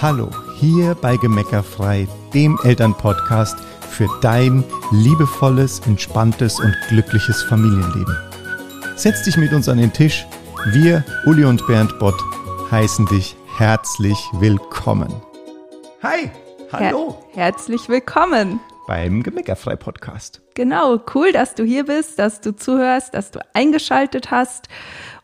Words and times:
Hallo, 0.00 0.30
hier 0.54 0.94
bei 0.94 1.16
Gemeckerfrei, 1.16 2.06
dem 2.32 2.56
Elternpodcast 2.62 3.58
für 3.80 4.08
dein 4.20 4.62
liebevolles, 4.92 5.80
entspanntes 5.80 6.60
und 6.60 6.72
glückliches 6.88 7.42
Familienleben. 7.42 8.16
Setz 8.94 9.24
dich 9.24 9.36
mit 9.36 9.52
uns 9.52 9.68
an 9.68 9.78
den 9.78 9.92
Tisch. 9.92 10.24
Wir, 10.66 11.04
Uli 11.26 11.44
und 11.44 11.66
Bernd 11.66 11.98
Bott, 11.98 12.14
heißen 12.70 13.06
dich 13.06 13.34
herzlich 13.56 14.16
willkommen. 14.34 15.12
Hi, 16.04 16.30
hallo. 16.70 17.18
Her 17.32 17.46
herzlich 17.46 17.88
willkommen 17.88 18.60
beim 18.86 19.24
Gemeckerfrei 19.24 19.74
Podcast. 19.74 20.42
Genau, 20.54 21.00
cool, 21.12 21.32
dass 21.32 21.56
du 21.56 21.64
hier 21.64 21.86
bist, 21.86 22.20
dass 22.20 22.40
du 22.40 22.54
zuhörst, 22.54 23.14
dass 23.14 23.32
du 23.32 23.40
eingeschaltet 23.52 24.30
hast. 24.30 24.68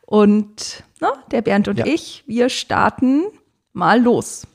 Und 0.01 0.83
na, 0.99 1.11
ne, 1.11 1.15
der 1.31 1.43
Bernd 1.43 1.69
und 1.69 1.79
ja. 1.79 1.87
ich, 1.87 2.25
wir 2.27 2.49
starten 2.49 3.23
mal 3.73 4.03
los. 4.03 4.49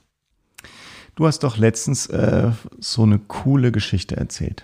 Du 1.20 1.28
hast 1.28 1.44
doch 1.44 1.58
letztens 1.58 2.06
äh, 2.06 2.50
so 2.80 3.04
eine 3.04 3.20
coole 3.20 3.74
Geschichte 3.74 4.16
erzählt. 4.16 4.64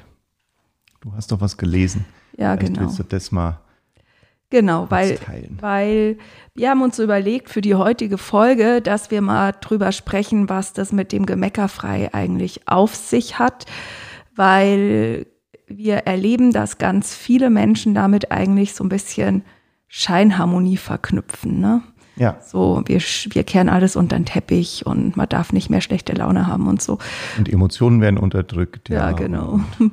Du 1.02 1.12
hast 1.12 1.34
doch 1.34 1.42
was 1.42 1.58
gelesen. 1.58 2.06
Ja, 2.38 2.56
Vielleicht 2.56 2.76
genau. 2.76 2.88
Willst 2.88 2.98
du 2.98 3.04
das 3.04 3.30
mal 3.30 3.60
Genau, 4.52 4.90
weil, 4.90 5.20
weil 5.60 6.18
wir 6.54 6.70
haben 6.70 6.82
uns 6.82 6.98
überlegt 7.00 7.50
für 7.50 7.60
die 7.60 7.76
heutige 7.76 8.18
Folge, 8.18 8.82
dass 8.82 9.12
wir 9.12 9.22
mal 9.22 9.52
drüber 9.52 9.92
sprechen, 9.92 10.48
was 10.48 10.72
das 10.72 10.94
mit 10.94 11.12
dem 11.12 11.26
Gemeckerfrei 11.26 12.14
eigentlich 12.14 12.70
auf 12.70 12.96
sich 12.96 13.38
hat, 13.38 13.66
weil 14.34 15.28
wir 15.68 15.96
erleben, 16.08 16.54
dass 16.54 16.78
ganz 16.78 17.14
viele 17.14 17.50
Menschen 17.50 17.94
damit 17.94 18.32
eigentlich 18.32 18.76
so 18.76 18.86
ein 18.86 18.90
bisschen 18.90 19.44
Scheinharmonie 19.90 20.78
verknüpfen. 20.78 21.60
Ne? 21.60 21.82
Ja. 22.18 22.38
So, 22.42 22.82
wir, 22.86 23.00
wir 23.00 23.44
kehren 23.44 23.70
alles 23.70 23.96
unter 23.96 24.18
den 24.18 24.26
Teppich 24.26 24.86
und 24.86 25.18
man 25.18 25.28
darf 25.28 25.52
nicht 25.52 25.70
mehr 25.70 25.82
schlechte 25.82 26.14
Laune 26.14 26.48
haben 26.48 26.68
und 26.68 26.82
so. 26.82 26.98
Und 27.38 27.50
Emotionen 27.50 28.02
werden 28.02 28.18
unterdrückt. 28.18 28.90
Ja, 28.90 29.10
ja 29.10 29.12
genau. 29.12 29.60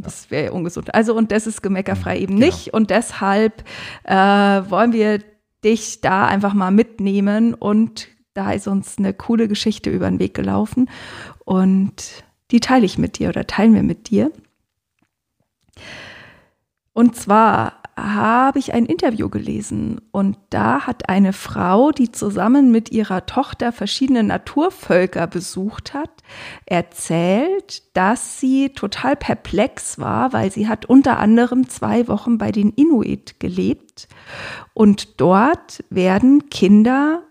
Das 0.00 0.30
wäre 0.30 0.52
ungesund. 0.52 0.94
Also, 0.94 1.12
und 1.12 1.32
das 1.32 1.48
ist 1.48 1.60
gemeckerfrei 1.60 2.20
eben 2.20 2.36
genau. 2.36 2.46
nicht. 2.46 2.72
Und 2.72 2.90
deshalb 2.90 3.64
äh, 4.04 4.14
wollen 4.14 4.92
wir 4.92 5.18
dich 5.64 6.00
da 6.00 6.26
einfach 6.26 6.54
mal 6.54 6.70
mitnehmen. 6.70 7.52
Und 7.52 8.06
da 8.32 8.52
ist 8.52 8.68
uns 8.68 8.98
eine 8.98 9.12
coole 9.12 9.48
Geschichte 9.48 9.90
über 9.90 10.08
den 10.08 10.20
Weg 10.20 10.34
gelaufen. 10.34 10.88
Und 11.44 12.22
die 12.52 12.60
teile 12.60 12.86
ich 12.86 12.96
mit 12.96 13.18
dir 13.18 13.28
oder 13.28 13.48
teilen 13.48 13.74
wir 13.74 13.82
mit 13.82 14.08
dir. 14.08 14.30
Und 16.92 17.16
zwar 17.16 17.77
habe 18.04 18.58
ich 18.58 18.72
ein 18.72 18.86
Interview 18.86 19.28
gelesen 19.28 20.00
und 20.10 20.36
da 20.50 20.86
hat 20.86 21.08
eine 21.08 21.32
Frau, 21.32 21.90
die 21.90 22.12
zusammen 22.12 22.70
mit 22.70 22.90
ihrer 22.90 23.26
Tochter 23.26 23.72
verschiedene 23.72 24.22
Naturvölker 24.22 25.26
besucht 25.26 25.94
hat, 25.94 26.10
erzählt, 26.66 27.82
dass 27.96 28.40
sie 28.40 28.70
total 28.70 29.16
perplex 29.16 29.98
war, 29.98 30.32
weil 30.32 30.50
sie 30.50 30.68
hat 30.68 30.86
unter 30.86 31.18
anderem 31.18 31.68
zwei 31.68 32.08
Wochen 32.08 32.38
bei 32.38 32.52
den 32.52 32.70
Inuit 32.70 33.40
gelebt 33.40 34.08
und 34.74 35.20
dort 35.20 35.84
werden 35.90 36.50
Kinder 36.50 37.22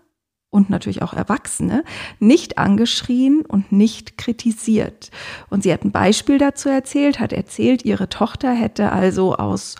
und 0.50 0.70
natürlich 0.70 1.02
auch 1.02 1.12
Erwachsene 1.12 1.84
nicht 2.20 2.58
angeschrien 2.58 3.42
und 3.42 3.70
nicht 3.70 4.16
kritisiert. 4.16 5.10
Und 5.50 5.62
sie 5.62 5.72
hat 5.72 5.84
ein 5.84 5.92
Beispiel 5.92 6.38
dazu 6.38 6.68
erzählt, 6.68 7.20
hat 7.20 7.32
erzählt, 7.32 7.84
ihre 7.84 8.08
Tochter 8.08 8.52
hätte 8.52 8.92
also 8.92 9.34
aus 9.34 9.76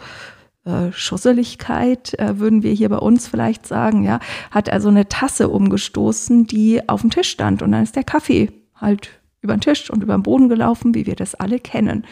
äh, 0.69 0.93
Schusseligkeit, 0.93 2.19
äh, 2.19 2.39
würden 2.39 2.63
wir 2.63 2.73
hier 2.73 2.91
bei 2.91 2.99
uns 2.99 3.27
vielleicht 3.27 3.67
sagen, 3.67 4.05
ja, 4.05 4.21
hat 4.51 4.71
also 4.71 4.89
eine 4.89 5.09
Tasse 5.09 5.49
umgestoßen, 5.49 6.47
die 6.47 6.87
auf 6.89 7.01
dem 7.01 7.11
Tisch 7.11 7.31
stand 7.31 7.63
und 7.63 7.73
dann 7.73 7.83
ist 7.83 7.97
der 7.97 8.05
Kaffee 8.05 8.53
halt 8.77 9.19
über 9.41 9.57
den 9.57 9.61
Tisch 9.61 9.89
und 9.89 10.03
über 10.03 10.15
den 10.15 10.23
Boden 10.23 10.49
gelaufen, 10.49 10.95
wie 10.95 11.07
wir 11.07 11.15
das 11.15 11.35
alle 11.35 11.59
kennen. 11.59 12.05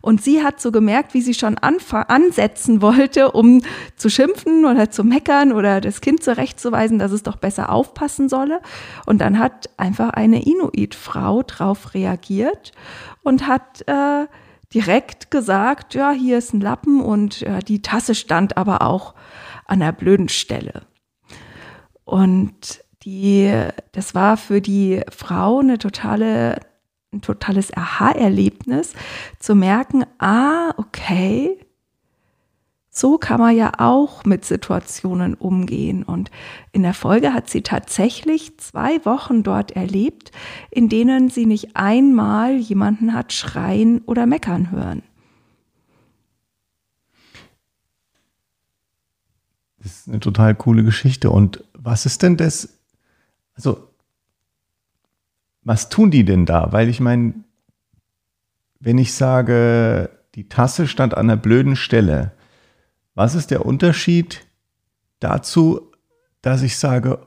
Und 0.00 0.20
sie 0.20 0.42
hat 0.42 0.60
so 0.60 0.72
gemerkt, 0.72 1.14
wie 1.14 1.22
sie 1.22 1.32
schon 1.32 1.56
ansetzen 1.58 2.82
wollte, 2.82 3.30
um 3.30 3.62
zu 3.96 4.10
schimpfen 4.10 4.64
oder 4.64 4.90
zu 4.90 5.04
meckern 5.04 5.52
oder 5.52 5.80
das 5.80 6.00
Kind 6.00 6.24
zurechtzuweisen, 6.24 6.98
dass 6.98 7.12
es 7.12 7.22
doch 7.22 7.36
besser 7.36 7.70
aufpassen 7.70 8.28
solle. 8.28 8.60
Und 9.06 9.20
dann 9.20 9.38
hat 9.38 9.70
einfach 9.76 10.10
eine 10.10 10.44
Inuit-Frau 10.44 11.44
drauf 11.44 11.94
reagiert 11.94 12.72
und 13.22 13.46
hat 13.46 13.82
äh, 13.86 14.26
direkt 14.74 15.30
gesagt, 15.30 15.94
ja, 15.94 16.12
hier 16.12 16.38
ist 16.38 16.52
ein 16.52 16.60
Lappen 16.60 17.00
und 17.00 17.40
ja, 17.40 17.60
die 17.60 17.82
Tasse 17.82 18.14
stand 18.14 18.56
aber 18.56 18.82
auch 18.82 19.14
an 19.66 19.80
der 19.80 19.92
blöden 19.92 20.28
Stelle. 20.28 20.82
Und 22.04 22.82
die, 23.04 23.52
das 23.92 24.14
war 24.14 24.36
für 24.36 24.60
die 24.60 25.02
Frau 25.10 25.60
eine 25.60 25.78
totale, 25.78 26.60
ein 27.12 27.20
totales 27.20 27.76
Aha-Erlebnis, 27.76 28.94
zu 29.38 29.54
merken, 29.54 30.04
ah, 30.18 30.72
okay, 30.76 31.58
so 32.94 33.16
kann 33.16 33.40
man 33.40 33.56
ja 33.56 33.72
auch 33.78 34.24
mit 34.24 34.44
Situationen 34.44 35.32
umgehen. 35.32 36.02
Und 36.02 36.30
in 36.72 36.82
der 36.82 36.92
Folge 36.92 37.32
hat 37.32 37.48
sie 37.48 37.62
tatsächlich 37.62 38.58
zwei 38.58 39.02
Wochen 39.06 39.42
dort 39.42 39.72
erlebt, 39.72 40.30
in 40.70 40.90
denen 40.90 41.30
sie 41.30 41.46
nicht 41.46 41.74
einmal 41.74 42.54
jemanden 42.56 43.14
hat 43.14 43.32
schreien 43.32 44.02
oder 44.02 44.26
meckern 44.26 44.70
hören. 44.70 45.02
Das 49.78 50.00
ist 50.00 50.08
eine 50.08 50.20
total 50.20 50.54
coole 50.54 50.84
Geschichte. 50.84 51.30
Und 51.30 51.64
was 51.72 52.04
ist 52.04 52.22
denn 52.22 52.36
das? 52.36 52.78
Also, 53.54 53.88
was 55.62 55.88
tun 55.88 56.10
die 56.10 56.26
denn 56.26 56.44
da? 56.44 56.72
Weil 56.72 56.90
ich 56.90 57.00
meine, 57.00 57.32
wenn 58.80 58.98
ich 58.98 59.14
sage, 59.14 60.10
die 60.34 60.50
Tasse 60.50 60.86
stand 60.86 61.14
an 61.14 61.30
einer 61.30 61.38
blöden 61.38 61.74
Stelle, 61.74 62.32
was 63.14 63.34
ist 63.34 63.50
der 63.50 63.66
Unterschied 63.66 64.46
dazu, 65.20 65.92
dass 66.40 66.62
ich 66.62 66.76
sage, 66.76 67.18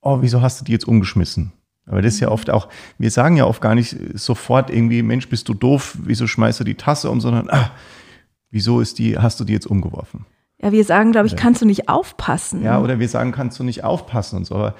oh, 0.00 0.18
wieso 0.20 0.42
hast 0.42 0.60
du 0.60 0.64
die 0.64 0.72
jetzt 0.72 0.86
umgeschmissen? 0.86 1.52
Aber 1.86 2.02
das 2.02 2.14
ist 2.14 2.20
ja 2.20 2.28
mhm. 2.28 2.34
oft 2.34 2.50
auch, 2.50 2.68
wir 2.98 3.10
sagen 3.10 3.36
ja 3.36 3.46
oft 3.46 3.60
gar 3.60 3.74
nicht 3.74 3.96
sofort 4.14 4.70
irgendwie, 4.70 5.02
Mensch, 5.02 5.28
bist 5.28 5.48
du 5.48 5.54
doof, 5.54 5.96
wieso 6.02 6.26
schmeißt 6.26 6.60
du 6.60 6.64
die 6.64 6.76
Tasse 6.76 7.10
um, 7.10 7.20
sondern, 7.20 7.50
ah, 7.50 7.72
wieso 8.50 8.80
ist 8.80 8.98
die, 8.98 9.18
hast 9.18 9.40
du 9.40 9.44
die 9.44 9.52
jetzt 9.52 9.66
umgeworfen? 9.66 10.26
Ja, 10.62 10.72
wir 10.72 10.84
sagen, 10.84 11.12
glaube 11.12 11.26
ich, 11.26 11.36
kannst 11.36 11.62
du 11.62 11.66
nicht 11.66 11.88
aufpassen. 11.88 12.62
Ja, 12.62 12.80
oder 12.80 12.98
wir 12.98 13.08
sagen, 13.08 13.32
kannst 13.32 13.58
du 13.58 13.64
nicht 13.64 13.82
aufpassen 13.82 14.36
und 14.36 14.44
so. 14.44 14.56
Aber 14.56 14.74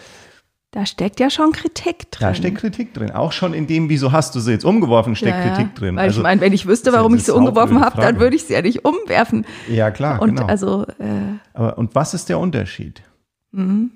da 0.72 0.86
steckt 0.86 1.18
ja 1.18 1.30
schon 1.30 1.52
Kritik 1.52 2.10
drin. 2.12 2.28
Da 2.28 2.34
steckt 2.34 2.58
Kritik 2.58 2.94
drin. 2.94 3.10
Auch 3.10 3.32
schon 3.32 3.54
in 3.54 3.66
dem, 3.66 3.88
wieso 3.88 4.12
hast 4.12 4.36
du 4.36 4.40
sie 4.40 4.52
jetzt 4.52 4.64
umgeworfen, 4.64 5.16
steckt 5.16 5.44
ja, 5.44 5.54
Kritik 5.54 5.74
drin. 5.74 5.96
Weil 5.96 6.04
also, 6.04 6.20
ich 6.20 6.22
meine, 6.22 6.40
wenn 6.40 6.52
ich 6.52 6.66
wüsste, 6.66 6.92
warum 6.92 7.14
ich 7.14 7.24
sie 7.24 7.34
umgeworfen 7.34 7.80
habe, 7.80 8.00
dann 8.00 8.20
würde 8.20 8.36
ich 8.36 8.44
sie 8.44 8.52
ja 8.52 8.62
nicht 8.62 8.84
umwerfen. 8.84 9.44
Ja, 9.68 9.90
klar. 9.90 10.22
Und 10.22 10.36
genau. 10.36 10.46
also. 10.46 10.84
Äh, 10.98 11.38
Aber 11.54 11.76
und 11.76 11.94
was 11.96 12.14
ist 12.14 12.28
der 12.28 12.38
Unterschied? 12.38 13.02
Mhm. 13.50 13.90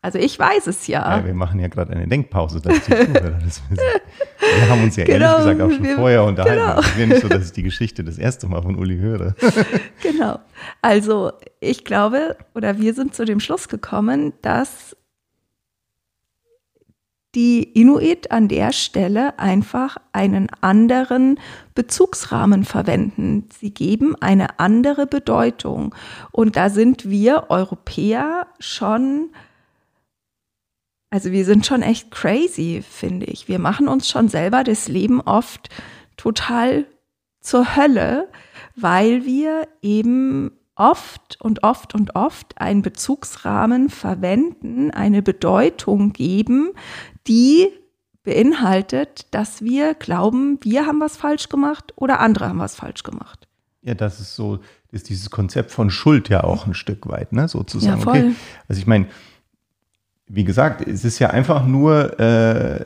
Also 0.00 0.18
ich 0.18 0.38
weiß 0.38 0.66
es 0.66 0.86
ja. 0.86 1.16
ja 1.16 1.24
wir 1.24 1.32
machen 1.32 1.58
ja 1.58 1.68
gerade 1.68 1.92
eine 1.94 2.06
Denkpause. 2.06 2.60
Dass 2.60 2.74
Wir 4.56 4.68
haben 4.68 4.82
uns 4.82 4.96
ja 4.96 5.04
genau, 5.04 5.38
ehrlich 5.38 5.38
gesagt 5.38 5.60
auch 5.60 5.70
schon 5.70 5.84
wir, 5.84 5.96
vorher 5.96 6.24
unterhalten. 6.24 6.62
Genau. 6.62 6.80
Es 6.80 6.96
wäre 6.96 7.08
nicht 7.08 7.22
so, 7.22 7.28
dass 7.28 7.46
ich 7.46 7.52
die 7.52 7.62
Geschichte 7.62 8.04
das 8.04 8.18
erste 8.18 8.46
Mal 8.46 8.62
von 8.62 8.76
Uli 8.76 8.98
höre. 8.98 9.34
Genau. 10.02 10.38
Also 10.82 11.32
ich 11.60 11.84
glaube, 11.84 12.36
oder 12.54 12.78
wir 12.78 12.92
sind 12.92 13.14
zu 13.14 13.24
dem 13.24 13.40
Schluss 13.40 13.68
gekommen, 13.68 14.34
dass 14.42 14.94
die 17.34 17.62
Inuit 17.62 18.30
an 18.30 18.48
der 18.48 18.72
Stelle 18.72 19.38
einfach 19.38 19.96
einen 20.12 20.48
anderen 20.60 21.40
Bezugsrahmen 21.74 22.64
verwenden. 22.64 23.48
Sie 23.58 23.72
geben 23.72 24.14
eine 24.20 24.60
andere 24.60 25.06
Bedeutung. 25.06 25.94
Und 26.32 26.56
da 26.56 26.70
sind 26.70 27.08
wir 27.08 27.46
Europäer 27.48 28.46
schon 28.60 29.30
also 31.14 31.30
wir 31.30 31.44
sind 31.44 31.64
schon 31.64 31.82
echt 31.82 32.10
crazy, 32.10 32.82
finde 32.82 33.26
ich. 33.26 33.46
Wir 33.46 33.60
machen 33.60 33.86
uns 33.86 34.08
schon 34.08 34.26
selber 34.28 34.64
das 34.64 34.88
Leben 34.88 35.20
oft 35.20 35.68
total 36.16 36.86
zur 37.40 37.76
Hölle, 37.76 38.28
weil 38.74 39.24
wir 39.24 39.68
eben 39.80 40.50
oft 40.74 41.40
und 41.40 41.62
oft 41.62 41.94
und 41.94 42.16
oft 42.16 42.60
einen 42.60 42.82
Bezugsrahmen 42.82 43.90
verwenden, 43.90 44.90
eine 44.90 45.22
Bedeutung 45.22 46.12
geben, 46.12 46.72
die 47.28 47.68
beinhaltet, 48.24 49.28
dass 49.30 49.62
wir 49.62 49.94
glauben, 49.94 50.58
wir 50.62 50.84
haben 50.84 51.00
was 51.00 51.16
falsch 51.16 51.48
gemacht 51.48 51.92
oder 51.94 52.18
andere 52.18 52.48
haben 52.48 52.58
was 52.58 52.74
falsch 52.74 53.04
gemacht. 53.04 53.46
Ja, 53.82 53.94
das 53.94 54.18
ist 54.18 54.34
so, 54.34 54.58
ist 54.90 55.08
dieses 55.10 55.30
Konzept 55.30 55.70
von 55.70 55.90
Schuld 55.90 56.28
ja 56.28 56.42
auch 56.42 56.66
ein 56.66 56.74
Stück 56.74 57.06
weit, 57.06 57.32
ne, 57.32 57.46
sozusagen. 57.46 57.98
Ja, 57.98 58.02
voll. 58.02 58.18
Okay. 58.18 58.34
Also 58.66 58.80
ich 58.80 58.88
meine, 58.88 59.06
wie 60.26 60.44
gesagt, 60.44 60.86
es 60.86 61.04
ist 61.04 61.18
ja 61.18 61.30
einfach 61.30 61.66
nur, 61.66 62.18
äh, 62.18 62.82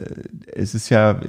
es 0.54 0.74
ist 0.74 0.88
ja 0.88 1.20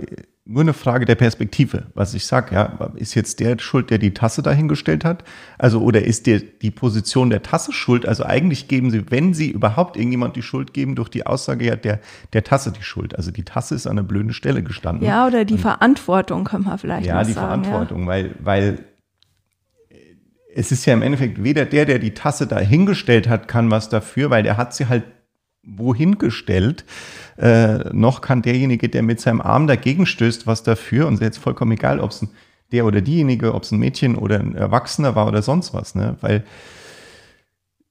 nur 0.50 0.62
eine 0.62 0.74
Frage 0.74 1.06
der 1.06 1.14
Perspektive, 1.14 1.84
was 1.94 2.16
ich 2.16 2.26
sage. 2.26 2.56
Ja, 2.56 2.90
ist 2.96 3.14
jetzt 3.14 3.40
der 3.40 3.60
schuld, 3.60 3.92
der 3.92 4.00
die 4.00 4.16
Tasse 4.16 4.42
dahingestellt 4.42 5.06
hat? 5.06 5.24
Also, 5.60 5.80
oder 5.82 6.04
ist 6.04 6.26
der, 6.26 6.40
die 6.40 6.72
Position 6.72 7.30
der 7.30 7.44
Tasse 7.44 7.72
schuld? 7.72 8.08
Also 8.08 8.26
eigentlich 8.26 8.68
geben 8.68 8.90
sie, 8.90 9.12
wenn 9.12 9.36
sie 9.36 9.52
überhaupt 9.52 9.96
irgendjemand 9.96 10.36
die 10.36 10.42
Schuld 10.42 10.74
geben, 10.74 10.96
durch 10.96 11.10
die 11.10 11.28
Aussage 11.28 11.66
ja 11.66 11.76
der, 11.76 12.00
der 12.34 12.44
Tasse 12.44 12.72
die 12.72 12.82
Schuld. 12.82 13.16
Also 13.16 13.30
die 13.30 13.44
Tasse 13.44 13.76
ist 13.76 13.86
an 13.86 14.00
einer 14.00 14.08
blöden 14.08 14.34
Stelle 14.34 14.64
gestanden. 14.64 15.06
Ja, 15.06 15.28
oder 15.28 15.46
die 15.46 15.54
Und, 15.54 15.60
Verantwortung, 15.60 16.46
kann 16.46 16.64
man 16.64 16.80
vielleicht 16.80 17.06
ja, 17.06 17.24
die 17.24 17.34
sagen. 17.34 17.64
Verantwortung, 17.64 18.02
ja. 18.02 18.08
weil, 18.08 18.36
weil 18.40 18.80
es 20.56 20.72
ist 20.72 20.84
ja 20.88 20.96
im 20.96 21.04
Endeffekt 21.04 21.44
weder 21.44 21.66
der, 21.66 21.86
der 21.86 22.00
die 22.00 22.16
Tasse 22.16 22.48
dahingestellt 22.48 23.30
hat, 23.30 23.48
kann 23.48 23.70
was 23.70 23.90
dafür, 23.90 24.32
weil 24.32 24.42
der 24.42 24.58
hat 24.58 24.74
sie 24.74 24.88
halt 24.88 25.04
wohin 25.64 26.18
gestellt, 26.18 26.86
äh, 27.38 27.94
noch 27.94 28.22
kann 28.22 28.42
derjenige, 28.42 28.90
der 28.90 29.04
mit 29.04 29.20
seinem 29.20 29.42
Arm 29.42 29.68
dagegen 29.68 30.06
stößt, 30.06 30.48
was 30.48 30.64
dafür, 30.64 31.08
und 31.08 31.22
jetzt 31.22 31.38
vollkommen 31.38 31.74
egal, 31.74 32.00
ob 32.00 32.12
es 32.12 32.26
der 32.72 32.86
oder 32.86 33.02
diejenige, 33.02 33.54
ob 33.54 33.64
es 33.64 33.72
ein 33.72 33.80
Mädchen 33.80 34.16
oder 34.16 34.40
ein 34.40 34.56
Erwachsener 34.56 35.16
war 35.16 35.28
oder 35.28 35.42
sonst 35.42 35.74
was, 35.74 35.96
ne? 35.96 36.18
Weil 36.22 36.44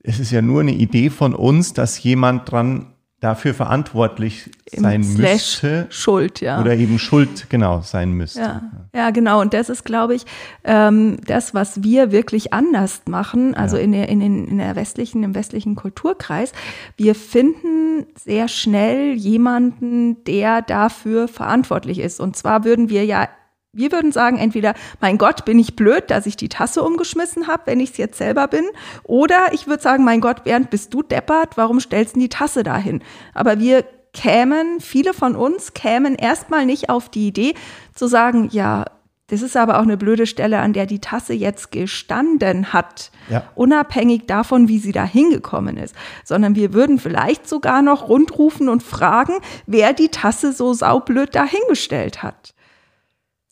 es 0.03 0.20
ist 0.20 0.31
ja 0.31 0.41
nur 0.41 0.61
eine 0.61 0.73
Idee 0.73 1.11
von 1.11 1.35
uns, 1.35 1.75
dass 1.75 2.03
jemand 2.03 2.50
dran 2.50 2.94
dafür 3.20 3.53
verantwortlich 3.53 4.50
sein 4.70 5.00
müsste. 5.00 5.87
Schuld, 5.91 6.41
ja. 6.41 6.61
Oder 6.61 6.76
eben 6.76 7.00
Schuld, 7.00 7.50
genau, 7.50 7.81
sein 7.81 8.12
müsste. 8.12 8.41
Ja, 8.41 8.62
ja 8.94 9.11
genau. 9.11 9.41
Und 9.41 9.55
das 9.55 9.69
ist, 9.69 9.85
glaube 9.85 10.15
ich, 10.15 10.25
ähm, 10.62 11.19
das, 11.26 11.53
was 11.53 11.82
wir 11.82 12.12
wirklich 12.12 12.53
anders 12.53 13.03
machen, 13.09 13.55
also 13.55 13.76
ja. 13.76 13.82
in, 13.82 13.93
der, 13.93 14.09
in, 14.09 14.20
den, 14.20 14.47
in 14.47 14.59
der 14.59 14.76
westlichen, 14.76 15.25
im 15.25 15.35
westlichen 15.35 15.75
Kulturkreis. 15.75 16.53
Wir 16.97 17.17
finden 17.17 18.06
sehr 18.15 18.47
schnell 18.47 19.15
jemanden, 19.15 20.23
der 20.25 20.62
dafür 20.62 21.26
verantwortlich 21.26 21.99
ist. 21.99 22.20
Und 22.20 22.37
zwar 22.37 22.62
würden 22.65 22.88
wir 22.88 23.05
ja 23.05 23.29
wir 23.73 23.93
würden 23.93 24.12
sagen, 24.12 24.38
entweder, 24.38 24.75
mein 25.00 25.19
Gott, 25.19 25.44
bin 25.44 25.59
ich 25.59 25.76
blöd, 25.76 26.11
dass 26.11 26.26
ich 26.26 26.37
die 26.37 26.49
Tasse 26.49 26.82
umgeschmissen 26.82 27.47
habe, 27.47 27.62
wenn 27.67 27.81
ich 27.81 27.91
es 27.91 27.97
jetzt 27.99 28.19
selber 28.19 28.49
bin. 28.49 28.65
Oder 29.05 29.53
ich 29.53 29.67
würde 29.67 29.82
sagen, 29.82 30.05
mein 30.05 30.20
Gott, 30.20 30.44
Bernd, 30.44 30.70
bist 30.70 30.94
du 30.94 31.03
deppert, 31.03 31.56
warum 31.56 31.81
stellst 31.81 32.17
du 32.17 32.20
die 32.20 32.29
Tasse 32.29 32.62
dahin? 32.62 33.03
Aber 33.35 33.59
wir 33.61 33.85
kämen, 34.15 34.81
viele 34.81 35.12
von 35.12 35.37
uns 35.37 35.75
kämen 35.75 36.15
erstmal 36.15 36.67
nicht 36.67 36.88
auf 36.88 37.09
die 37.09 37.29
Idee 37.29 37.55
zu 37.94 38.06
sagen, 38.06 38.49
ja, 38.50 38.85
das 39.29 39.43
ist 39.43 39.59
aber 39.59 39.79
auch 39.79 39.82
eine 39.82 39.99
blöde 39.99 40.26
Stelle, 40.26 40.61
an 40.61 40.73
der 40.73 40.87
die 40.87 41.00
Tasse 41.00 41.35
jetzt 41.35 41.70
gestanden 41.70 42.73
hat, 42.73 43.11
ja. 43.29 43.44
unabhängig 43.55 44.26
davon, 44.26 44.69
wie 44.69 44.79
sie 44.79 44.93
da 44.93 45.05
hingekommen 45.05 45.76
ist, 45.76 45.94
sondern 46.25 46.55
wir 46.55 46.73
würden 46.73 46.99
vielleicht 46.99 47.47
sogar 47.47 47.82
noch 47.82 48.09
rundrufen 48.09 48.70
und 48.70 48.82
fragen, 48.82 49.35
wer 49.67 49.93
die 49.93 50.09
Tasse 50.09 50.53
so 50.55 50.73
saublöd 50.73 51.35
dahingestellt 51.35 52.23
hat. 52.23 52.55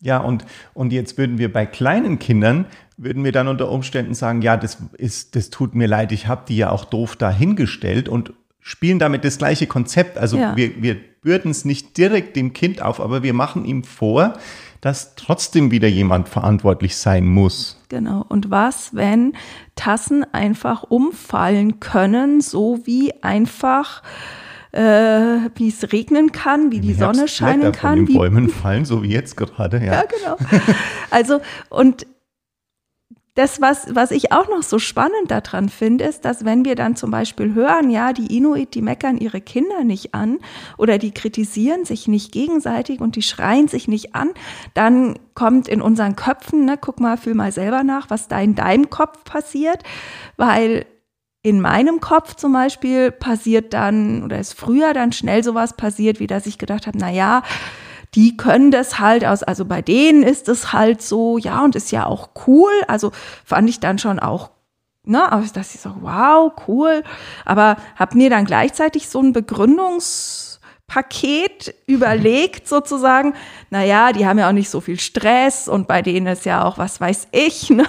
Ja, 0.01 0.19
und, 0.19 0.45
und 0.73 0.93
jetzt 0.93 1.17
würden 1.17 1.37
wir 1.37 1.51
bei 1.51 1.65
kleinen 1.65 2.19
Kindern, 2.19 2.65
würden 2.97 3.23
wir 3.23 3.31
dann 3.31 3.47
unter 3.47 3.71
Umständen 3.71 4.13
sagen, 4.13 4.41
ja, 4.41 4.57
das 4.57 4.77
ist, 4.97 5.35
das 5.35 5.49
tut 5.49 5.75
mir 5.75 5.87
leid, 5.87 6.11
ich 6.11 6.27
habe 6.27 6.43
die 6.47 6.57
ja 6.57 6.69
auch 6.69 6.85
doof 6.85 7.15
dahingestellt 7.15 8.09
und 8.09 8.33
spielen 8.59 8.99
damit 8.99 9.23
das 9.23 9.37
gleiche 9.37 9.65
Konzept. 9.65 10.17
Also 10.17 10.37
ja. 10.37 10.55
wir, 10.55 10.81
wir 10.81 10.97
bürden 11.21 11.51
es 11.51 11.65
nicht 11.65 11.97
direkt 11.97 12.35
dem 12.35 12.53
Kind 12.53 12.81
auf, 12.81 12.99
aber 12.99 13.23
wir 13.23 13.33
machen 13.33 13.65
ihm 13.65 13.83
vor, 13.83 14.33
dass 14.81 15.15
trotzdem 15.15 15.71
wieder 15.71 15.87
jemand 15.87 16.29
verantwortlich 16.29 16.97
sein 16.97 17.25
muss. 17.25 17.81
Genau. 17.89 18.25
Und 18.27 18.51
was, 18.51 18.93
wenn 18.93 19.33
Tassen 19.75 20.25
einfach 20.33 20.83
umfallen 20.83 21.79
können, 21.79 22.41
so 22.41 22.79
wie 22.85 23.23
einfach 23.23 24.03
äh, 24.71 25.49
wie 25.55 25.69
es 25.69 25.91
regnen 25.91 26.31
kann, 26.31 26.71
wie 26.71 26.79
die 26.79 26.93
Sonne 26.93 27.27
scheinen 27.27 27.71
kann. 27.71 28.07
Wie 28.07 28.15
Bäumen 28.15 28.49
fallen, 28.61 28.85
so 28.85 29.03
wie 29.03 29.09
jetzt 29.09 29.37
gerade. 29.37 29.77
Ja, 29.77 29.93
ja 29.93 30.03
genau. 30.03 30.37
Also, 31.09 31.39
und 31.69 32.05
das, 33.37 33.61
was, 33.61 33.93
was 33.93 34.09
ich 34.09 34.31
auch 34.31 34.49
noch 34.49 34.63
so 34.63 34.79
spannend 34.79 35.29
daran 35.29 35.69
finde, 35.69 36.05
ist, 36.05 36.25
dass 36.25 36.43
wenn 36.43 36.65
wir 36.65 36.73
dann 36.73 36.95
zum 36.95 37.11
Beispiel 37.11 37.53
hören, 37.53 37.91
ja, 37.91 38.11
die 38.11 38.35
Inuit, 38.35 38.73
die 38.73 38.81
meckern 38.81 39.19
ihre 39.19 39.41
Kinder 39.41 39.83
nicht 39.83 40.15
an 40.15 40.39
oder 40.75 40.97
die 40.97 41.11
kritisieren 41.11 41.85
sich 41.85 42.07
nicht 42.07 42.31
gegenseitig 42.31 42.99
und 42.99 43.15
die 43.15 43.21
schreien 43.21 43.67
sich 43.67 43.87
nicht 43.87 44.15
an, 44.15 44.31
dann 44.73 45.19
kommt 45.35 45.67
in 45.67 45.83
unseren 45.83 46.15
Köpfen, 46.15 46.65
ne, 46.65 46.79
guck 46.81 46.99
mal, 46.99 47.15
fühl 47.15 47.35
mal 47.35 47.51
selber 47.51 47.83
nach, 47.83 48.09
was 48.09 48.27
da 48.27 48.41
in 48.41 48.55
deinem 48.55 48.89
Kopf 48.89 49.23
passiert, 49.23 49.83
weil 50.37 50.87
in 51.47 51.61
meinem 51.61 52.01
Kopf 52.01 52.35
zum 52.35 52.51
Beispiel 52.51 53.11
passiert 53.11 53.73
dann 53.73 54.23
oder 54.23 54.37
ist 54.37 54.53
früher 54.53 54.93
dann 54.93 55.13
schnell 55.13 55.45
sowas 55.45 55.77
passiert, 55.77 56.19
wie 56.19 56.27
dass 56.27 56.45
ich 56.45 56.57
gedacht 56.57 56.87
habe, 56.87 56.97
na 56.97 57.09
ja, 57.09 57.41
die 58.15 58.35
können 58.35 58.69
das 58.69 58.99
halt 58.99 59.23
aus, 59.23 59.43
also 59.43 59.63
bei 59.63 59.81
denen 59.81 60.23
ist 60.23 60.49
es 60.49 60.73
halt 60.73 61.01
so, 61.01 61.37
ja, 61.37 61.63
und 61.63 61.77
ist 61.77 61.91
ja 61.91 62.05
auch 62.05 62.31
cool. 62.47 62.73
Also 62.89 63.13
fand 63.45 63.69
ich 63.69 63.79
dann 63.79 63.97
schon 63.97 64.19
auch, 64.19 64.49
ne, 65.03 65.31
aber 65.31 65.45
dass 65.53 65.73
ich 65.73 65.79
so, 65.79 65.93
wow, 66.01 66.51
cool. 66.67 67.01
Aber 67.45 67.77
habe 67.95 68.17
mir 68.17 68.29
dann 68.29 68.43
gleichzeitig 68.43 69.07
so 69.07 69.21
ein 69.21 69.31
Begründungspaket 69.31 71.73
überlegt, 71.85 72.67
sozusagen, 72.67 73.35
na 73.69 73.85
ja, 73.85 74.11
die 74.11 74.27
haben 74.27 74.39
ja 74.39 74.49
auch 74.49 74.53
nicht 74.53 74.69
so 74.69 74.81
viel 74.81 74.99
Stress 74.99 75.69
und 75.69 75.87
bei 75.87 76.01
denen 76.01 76.27
ist 76.27 76.43
ja 76.45 76.65
auch, 76.65 76.77
was 76.77 76.99
weiß 76.99 77.29
ich, 77.31 77.69
ne? 77.69 77.87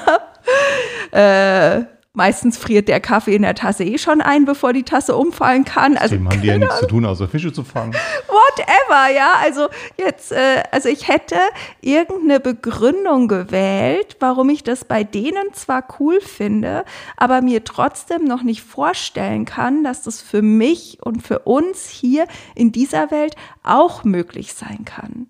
Äh, 1.10 1.97
Meistens 2.18 2.58
friert 2.58 2.88
der 2.88 2.98
Kaffee 2.98 3.36
in 3.36 3.42
der 3.42 3.54
Tasse 3.54 3.84
eh 3.84 3.96
schon 3.96 4.20
ein, 4.20 4.44
bevor 4.44 4.72
die 4.72 4.82
Tasse 4.82 5.14
umfallen 5.14 5.64
kann. 5.64 5.96
Also 5.96 6.16
Dem 6.16 6.28
haben 6.28 6.42
die 6.42 6.48
ja 6.48 6.58
nichts 6.58 6.80
zu 6.80 6.88
tun, 6.88 7.04
außer 7.04 7.28
Fische 7.28 7.52
zu 7.52 7.62
fangen. 7.62 7.94
Whatever, 8.26 9.14
ja. 9.14 9.34
Also 9.40 9.68
jetzt, 9.96 10.32
äh, 10.32 10.64
also 10.72 10.88
ich 10.88 11.06
hätte 11.06 11.36
irgendeine 11.80 12.40
Begründung 12.40 13.28
gewählt, 13.28 14.16
warum 14.18 14.48
ich 14.48 14.64
das 14.64 14.84
bei 14.84 15.04
denen 15.04 15.54
zwar 15.54 15.84
cool 16.00 16.20
finde, 16.20 16.84
aber 17.16 17.40
mir 17.40 17.62
trotzdem 17.62 18.24
noch 18.24 18.42
nicht 18.42 18.64
vorstellen 18.64 19.44
kann, 19.44 19.84
dass 19.84 20.02
das 20.02 20.20
für 20.20 20.42
mich 20.42 20.98
und 21.00 21.24
für 21.24 21.38
uns 21.38 21.88
hier 21.88 22.26
in 22.56 22.72
dieser 22.72 23.12
Welt 23.12 23.36
auch 23.62 24.02
möglich 24.02 24.54
sein 24.54 24.84
kann. 24.84 25.28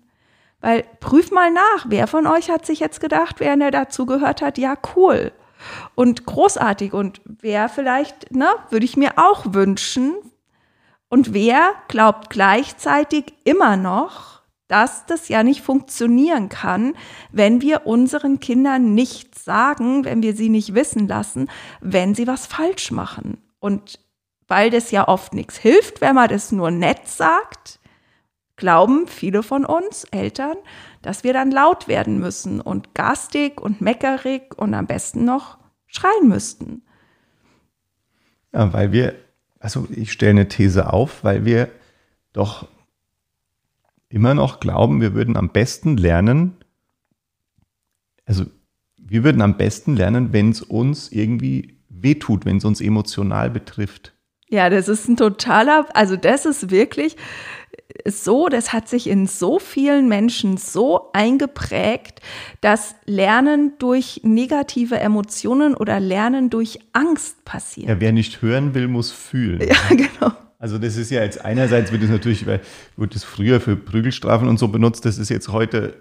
Weil 0.59 0.85
prüf 0.99 1.29
mal 1.29 1.51
nach, 1.51 1.85
wer 1.87 2.07
von 2.07 2.25
euch 2.25 2.49
hat 2.49 2.65
sich 2.65 2.79
jetzt 2.79 2.99
gedacht, 2.99 3.39
während 3.39 3.61
er 3.61 3.69
dazu 3.69 4.07
gehört 4.07 4.41
hat, 4.41 4.57
ja 4.57 4.75
cool 4.95 5.31
und 5.95 6.25
großartig 6.25 6.93
und 6.93 7.21
wer 7.25 7.69
vielleicht, 7.69 8.31
ne, 8.31 8.47
würde 8.69 8.85
ich 8.85 8.97
mir 8.97 9.13
auch 9.17 9.53
wünschen. 9.53 10.15
Und 11.09 11.33
wer 11.33 11.71
glaubt 11.87 12.29
gleichzeitig 12.29 13.33
immer 13.43 13.75
noch, 13.77 14.39
dass 14.67 15.07
das 15.07 15.27
ja 15.29 15.43
nicht 15.43 15.61
funktionieren 15.61 16.47
kann, 16.47 16.93
wenn 17.31 17.61
wir 17.61 17.87
unseren 17.87 18.39
Kindern 18.39 18.93
nicht 18.93 19.37
sagen, 19.37 20.05
wenn 20.05 20.21
wir 20.21 20.35
sie 20.35 20.49
nicht 20.49 20.75
wissen 20.75 21.07
lassen, 21.07 21.49
wenn 21.81 22.13
sie 22.13 22.27
was 22.27 22.45
falsch 22.45 22.91
machen. 22.91 23.41
Und 23.59 23.99
weil 24.47 24.69
das 24.69 24.91
ja 24.91 25.07
oft 25.07 25.33
nichts 25.33 25.57
hilft, 25.57 26.01
wenn 26.01 26.15
man 26.15 26.29
das 26.29 26.51
nur 26.51 26.69
nett 26.69 27.07
sagt, 27.07 27.79
glauben 28.57 29.07
viele 29.07 29.41
von 29.41 29.65
uns 29.65 30.03
Eltern, 30.05 30.57
dass 31.01 31.23
wir 31.23 31.33
dann 31.33 31.51
laut 31.51 31.87
werden 31.87 32.19
müssen 32.19 32.61
und 32.61 32.93
gastig 32.93 33.61
und 33.61 33.81
meckerig 33.81 34.57
und 34.57 34.73
am 34.73 34.87
besten 34.87 35.25
noch 35.25 35.57
schreien 35.87 36.27
müssten. 36.27 36.83
Ja, 38.53 38.73
weil 38.73 38.91
wir, 38.91 39.15
also 39.59 39.87
ich 39.91 40.11
stelle 40.11 40.31
eine 40.31 40.47
These 40.47 40.91
auf, 40.91 41.23
weil 41.23 41.45
wir 41.45 41.69
doch 42.33 42.67
immer 44.09 44.33
noch 44.33 44.59
glauben, 44.59 45.01
wir 45.01 45.13
würden 45.13 45.37
am 45.37 45.49
besten 45.49 45.97
lernen, 45.97 46.57
also 48.25 48.45
wir 48.97 49.23
würden 49.23 49.41
am 49.41 49.57
besten 49.57 49.95
lernen, 49.95 50.33
wenn 50.33 50.51
es 50.51 50.61
uns 50.61 51.11
irgendwie 51.11 51.79
wehtut, 51.89 52.45
wenn 52.45 52.57
es 52.57 52.65
uns 52.65 52.81
emotional 52.81 53.49
betrifft. 53.49 54.13
Ja, 54.47 54.69
das 54.69 54.87
ist 54.87 55.07
ein 55.07 55.17
totaler, 55.17 55.87
also 55.95 56.15
das 56.15 56.45
ist 56.45 56.71
wirklich 56.71 57.15
so, 58.05 58.47
das 58.47 58.73
hat 58.73 58.87
sich 58.87 59.07
in 59.07 59.27
so 59.27 59.59
vielen 59.59 60.07
Menschen 60.07 60.57
so 60.57 61.11
eingeprägt, 61.13 62.21
dass 62.61 62.95
Lernen 63.05 63.73
durch 63.79 64.21
negative 64.23 64.99
Emotionen 64.99 65.75
oder 65.75 65.99
Lernen 65.99 66.49
durch 66.49 66.79
Angst 66.93 67.43
passiert. 67.45 67.89
Ja, 67.89 67.99
wer 67.99 68.11
nicht 68.11 68.41
hören 68.41 68.73
will, 68.73 68.87
muss 68.87 69.11
fühlen. 69.11 69.61
Ja, 69.61 69.75
genau. 69.89 70.33
Also 70.61 70.77
das 70.77 70.97
ist 70.97 71.09
ja 71.09 71.23
jetzt 71.23 71.45
einerseits 71.45 71.93
wird 71.93 72.03
es 72.03 72.09
natürlich, 72.09 72.45
wird 72.45 73.15
es 73.15 73.23
früher 73.23 73.61
für 73.61 73.77
Prügelstrafen 73.77 74.49
und 74.49 74.59
so 74.59 74.67
benutzt, 74.67 75.05
das 75.05 75.17
ist 75.17 75.29
jetzt 75.29 75.47
heute 75.47 75.95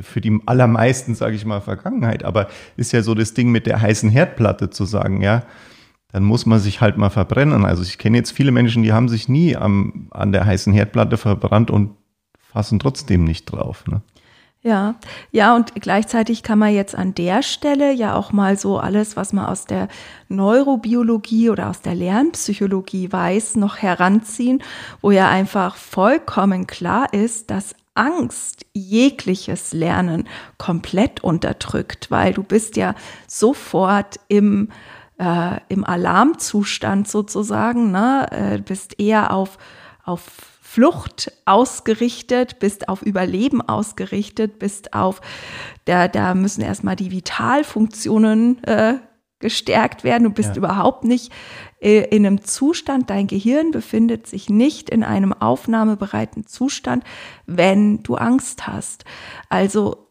für 0.00 0.20
die 0.20 0.38
allermeisten, 0.46 1.16
sage 1.16 1.34
ich 1.34 1.44
mal, 1.44 1.60
Vergangenheit, 1.60 2.22
aber 2.24 2.48
ist 2.76 2.92
ja 2.92 3.02
so 3.02 3.14
das 3.14 3.34
Ding 3.34 3.50
mit 3.50 3.66
der 3.66 3.80
heißen 3.80 4.08
Herdplatte 4.08 4.70
zu 4.70 4.84
sagen, 4.84 5.20
ja, 5.20 5.42
dann 6.14 6.22
muss 6.22 6.46
man 6.46 6.60
sich 6.60 6.80
halt 6.80 6.96
mal 6.96 7.10
verbrennen. 7.10 7.64
Also 7.64 7.82
ich 7.82 7.98
kenne 7.98 8.16
jetzt 8.16 8.30
viele 8.30 8.52
Menschen, 8.52 8.84
die 8.84 8.92
haben 8.92 9.08
sich 9.08 9.28
nie 9.28 9.56
am, 9.56 10.06
an 10.12 10.30
der 10.30 10.46
heißen 10.46 10.72
Herdplatte 10.72 11.16
verbrannt 11.16 11.72
und 11.72 11.96
fassen 12.38 12.78
trotzdem 12.78 13.24
nicht 13.24 13.46
drauf. 13.46 13.84
Ne? 13.88 14.00
Ja, 14.62 14.94
ja, 15.32 15.56
und 15.56 15.74
gleichzeitig 15.74 16.44
kann 16.44 16.60
man 16.60 16.72
jetzt 16.72 16.94
an 16.94 17.14
der 17.16 17.42
Stelle 17.42 17.92
ja 17.92 18.14
auch 18.14 18.30
mal 18.30 18.56
so 18.56 18.78
alles, 18.78 19.16
was 19.16 19.32
man 19.32 19.46
aus 19.46 19.64
der 19.64 19.88
Neurobiologie 20.28 21.50
oder 21.50 21.68
aus 21.68 21.80
der 21.80 21.96
Lernpsychologie 21.96 23.10
weiß, 23.10 23.56
noch 23.56 23.78
heranziehen, 23.78 24.62
wo 25.00 25.10
ja 25.10 25.28
einfach 25.28 25.74
vollkommen 25.74 26.68
klar 26.68 27.12
ist, 27.12 27.50
dass 27.50 27.74
Angst 27.94 28.66
jegliches 28.72 29.72
Lernen 29.72 30.28
komplett 30.58 31.24
unterdrückt, 31.24 32.12
weil 32.12 32.32
du 32.32 32.44
bist 32.44 32.76
ja 32.76 32.94
sofort 33.26 34.20
im, 34.28 34.68
äh, 35.18 35.60
im 35.68 35.84
Alarmzustand 35.84 37.08
sozusagen, 37.08 37.90
ne? 37.90 38.26
äh, 38.30 38.58
bist 38.58 38.98
eher 39.00 39.32
auf, 39.32 39.58
auf 40.04 40.22
Flucht 40.60 41.30
ausgerichtet, 41.44 42.58
bist 42.58 42.88
auf 42.88 43.02
Überleben 43.02 43.60
ausgerichtet, 43.60 44.58
bist 44.58 44.92
auf, 44.92 45.20
da, 45.84 46.08
da 46.08 46.34
müssen 46.34 46.62
erstmal 46.62 46.96
die 46.96 47.12
Vitalfunktionen 47.12 48.64
äh, 48.64 48.94
gestärkt 49.38 50.02
werden. 50.02 50.24
Du 50.24 50.30
bist 50.30 50.50
ja. 50.50 50.56
überhaupt 50.56 51.04
nicht 51.04 51.30
äh, 51.80 52.08
in 52.08 52.26
einem 52.26 52.42
Zustand, 52.42 53.10
dein 53.10 53.26
Gehirn 53.26 53.70
befindet 53.70 54.26
sich 54.26 54.48
nicht 54.48 54.90
in 54.90 55.04
einem 55.04 55.32
aufnahmebereiten 55.32 56.46
Zustand, 56.46 57.04
wenn 57.46 58.02
du 58.02 58.16
Angst 58.16 58.66
hast. 58.66 59.04
Also, 59.50 60.08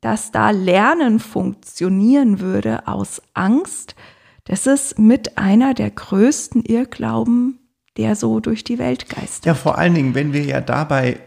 dass 0.00 0.30
da 0.30 0.50
Lernen 0.50 1.18
funktionieren 1.18 2.40
würde 2.40 2.86
aus 2.86 3.20
Angst, 3.34 3.96
das 4.46 4.66
ist 4.66 4.98
mit 4.98 5.38
einer 5.38 5.74
der 5.74 5.90
größten 5.90 6.64
Irrglauben, 6.64 7.58
der 7.96 8.16
so 8.16 8.40
durch 8.40 8.64
die 8.64 8.78
Welt 8.78 9.08
geistert. 9.08 9.46
Ja, 9.46 9.54
vor 9.54 9.78
allen 9.78 9.94
Dingen, 9.94 10.14
wenn 10.14 10.32
wir 10.32 10.44
ja 10.44 10.60
dabei 10.60 11.18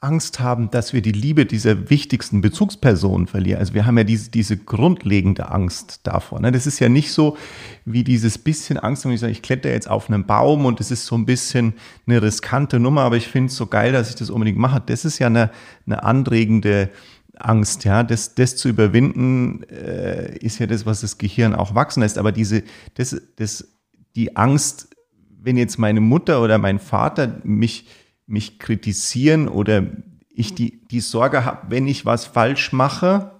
Angst 0.00 0.38
haben, 0.38 0.70
dass 0.70 0.92
wir 0.92 1.02
die 1.02 1.12
Liebe 1.12 1.44
dieser 1.44 1.90
wichtigsten 1.90 2.40
Bezugspersonen 2.40 3.26
verlieren. 3.26 3.58
Also 3.58 3.74
wir 3.74 3.84
haben 3.84 3.98
ja 3.98 4.04
diese, 4.04 4.30
diese 4.30 4.56
grundlegende 4.56 5.50
Angst 5.50 6.00
davor. 6.04 6.38
Ne? 6.38 6.52
Das 6.52 6.68
ist 6.68 6.78
ja 6.78 6.88
nicht 6.88 7.10
so 7.10 7.36
wie 7.84 8.04
dieses 8.04 8.38
bisschen 8.38 8.78
Angst, 8.78 9.04
wenn 9.04 9.10
ich 9.10 9.18
sage, 9.18 9.32
ich 9.32 9.42
kletter 9.42 9.70
jetzt 9.70 9.90
auf 9.90 10.08
einen 10.08 10.24
Baum 10.24 10.66
und 10.66 10.78
es 10.78 10.92
ist 10.92 11.06
so 11.06 11.16
ein 11.16 11.26
bisschen 11.26 11.74
eine 12.06 12.22
riskante 12.22 12.78
Nummer, 12.78 13.00
aber 13.00 13.16
ich 13.16 13.26
finde 13.26 13.48
es 13.48 13.56
so 13.56 13.66
geil, 13.66 13.90
dass 13.90 14.08
ich 14.08 14.14
das 14.14 14.30
unbedingt 14.30 14.58
mache. 14.58 14.80
Das 14.86 15.04
ist 15.04 15.18
ja 15.18 15.26
eine, 15.26 15.50
eine 15.84 16.04
anregende 16.04 16.90
Angst, 17.38 17.84
ja, 17.84 18.02
das, 18.02 18.34
das 18.34 18.56
zu 18.56 18.68
überwinden, 18.68 19.62
äh, 19.64 20.36
ist 20.38 20.58
ja 20.58 20.66
das, 20.66 20.86
was 20.86 21.00
das 21.00 21.18
Gehirn 21.18 21.54
auch 21.54 21.74
wachsen 21.74 22.00
lässt. 22.00 22.18
Aber 22.18 22.32
diese, 22.32 22.62
das, 22.94 23.20
das, 23.36 23.68
die 24.16 24.36
Angst, 24.36 24.96
wenn 25.40 25.56
jetzt 25.56 25.78
meine 25.78 26.00
Mutter 26.00 26.42
oder 26.42 26.58
mein 26.58 26.78
Vater 26.78 27.40
mich 27.44 27.86
mich 28.28 28.58
kritisieren 28.58 29.48
oder 29.48 29.86
ich 30.28 30.54
die, 30.54 30.86
die 30.88 31.00
Sorge 31.00 31.44
habe, 31.44 31.70
wenn 31.70 31.88
ich 31.88 32.06
was 32.06 32.26
falsch 32.26 32.72
mache, 32.72 33.32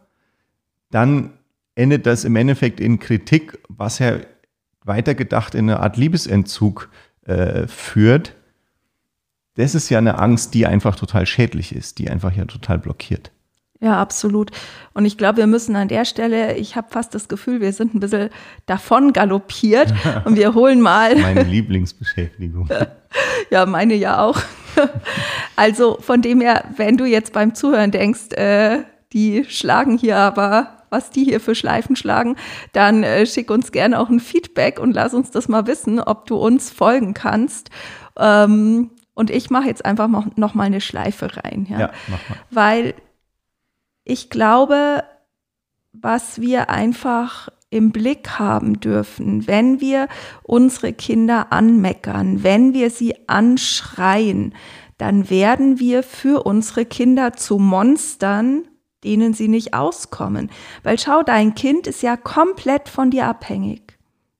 dann 0.90 1.34
endet 1.74 2.06
das 2.06 2.24
im 2.24 2.34
Endeffekt 2.34 2.80
in 2.80 2.98
Kritik, 2.98 3.58
was 3.68 4.00
ja 4.00 4.18
weitergedacht 4.82 5.54
in 5.54 5.70
eine 5.70 5.80
Art 5.80 5.96
Liebesentzug 5.96 6.88
äh, 7.22 7.68
führt. 7.68 8.34
Das 9.54 9.74
ist 9.74 9.90
ja 9.90 9.98
eine 9.98 10.18
Angst, 10.18 10.54
die 10.54 10.66
einfach 10.66 10.96
total 10.96 11.26
schädlich 11.26 11.74
ist, 11.74 11.98
die 11.98 12.10
einfach 12.10 12.34
ja 12.34 12.46
total 12.46 12.78
blockiert. 12.78 13.30
Ja, 13.80 14.00
absolut. 14.00 14.50
Und 14.92 15.04
ich 15.04 15.16
glaube, 15.16 15.38
wir 15.38 15.46
müssen 15.46 15.76
an 15.76 15.86
der 15.86 16.04
Stelle, 16.04 16.56
ich 16.56 16.74
habe 16.74 16.88
fast 16.90 17.14
das 17.14 17.28
Gefühl, 17.28 17.60
wir 17.60 17.72
sind 17.72 17.94
ein 17.94 18.00
bisschen 18.00 18.30
davon 18.66 19.12
galoppiert 19.12 19.94
und 20.24 20.36
wir 20.36 20.54
holen 20.54 20.80
mal. 20.80 21.14
Meine 21.16 21.44
Lieblingsbeschäftigung. 21.44 22.68
ja, 23.50 23.66
meine 23.66 23.94
ja 23.94 24.20
auch. 24.20 24.40
also 25.56 25.98
von 26.00 26.22
dem 26.22 26.40
her, 26.40 26.64
wenn 26.76 26.96
du 26.96 27.04
jetzt 27.04 27.32
beim 27.32 27.54
Zuhören 27.54 27.92
denkst, 27.92 28.32
äh, 28.32 28.82
die 29.12 29.44
schlagen 29.48 29.96
hier 29.96 30.16
aber, 30.16 30.78
was 30.90 31.10
die 31.10 31.24
hier 31.24 31.40
für 31.40 31.54
Schleifen 31.54 31.94
schlagen, 31.94 32.36
dann 32.72 33.04
äh, 33.04 33.26
schick 33.26 33.48
uns 33.50 33.70
gerne 33.70 34.00
auch 34.00 34.08
ein 34.08 34.20
Feedback 34.20 34.80
und 34.80 34.92
lass 34.92 35.14
uns 35.14 35.30
das 35.30 35.48
mal 35.48 35.68
wissen, 35.68 36.00
ob 36.00 36.26
du 36.26 36.36
uns 36.36 36.70
folgen 36.70 37.14
kannst. 37.14 37.70
Ähm, 38.18 38.90
und 39.14 39.30
ich 39.30 39.50
mache 39.50 39.66
jetzt 39.66 39.84
einfach 39.84 40.08
noch 40.36 40.54
mal 40.54 40.64
eine 40.64 40.80
Schleife 40.80 41.28
rein, 41.36 41.66
ja, 41.68 41.80
ja 41.80 41.90
mach 42.08 42.28
mal. 42.28 42.38
weil 42.50 42.94
ich 44.08 44.30
glaube, 44.30 45.04
was 45.92 46.40
wir 46.40 46.70
einfach 46.70 47.48
im 47.70 47.92
Blick 47.92 48.38
haben 48.38 48.80
dürfen, 48.80 49.46
wenn 49.46 49.80
wir 49.80 50.08
unsere 50.42 50.94
Kinder 50.94 51.52
anmeckern, 51.52 52.42
wenn 52.42 52.72
wir 52.72 52.90
sie 52.90 53.28
anschreien, 53.28 54.54
dann 54.96 55.28
werden 55.28 55.78
wir 55.78 56.02
für 56.02 56.44
unsere 56.44 56.86
Kinder 56.86 57.34
zu 57.34 57.58
Monstern, 57.58 58.66
denen 59.04 59.34
sie 59.34 59.48
nicht 59.48 59.74
auskommen. 59.74 60.50
Weil 60.82 60.98
schau, 60.98 61.22
dein 61.22 61.54
Kind 61.54 61.86
ist 61.86 62.02
ja 62.02 62.16
komplett 62.16 62.88
von 62.88 63.10
dir 63.10 63.26
abhängig. 63.26 63.98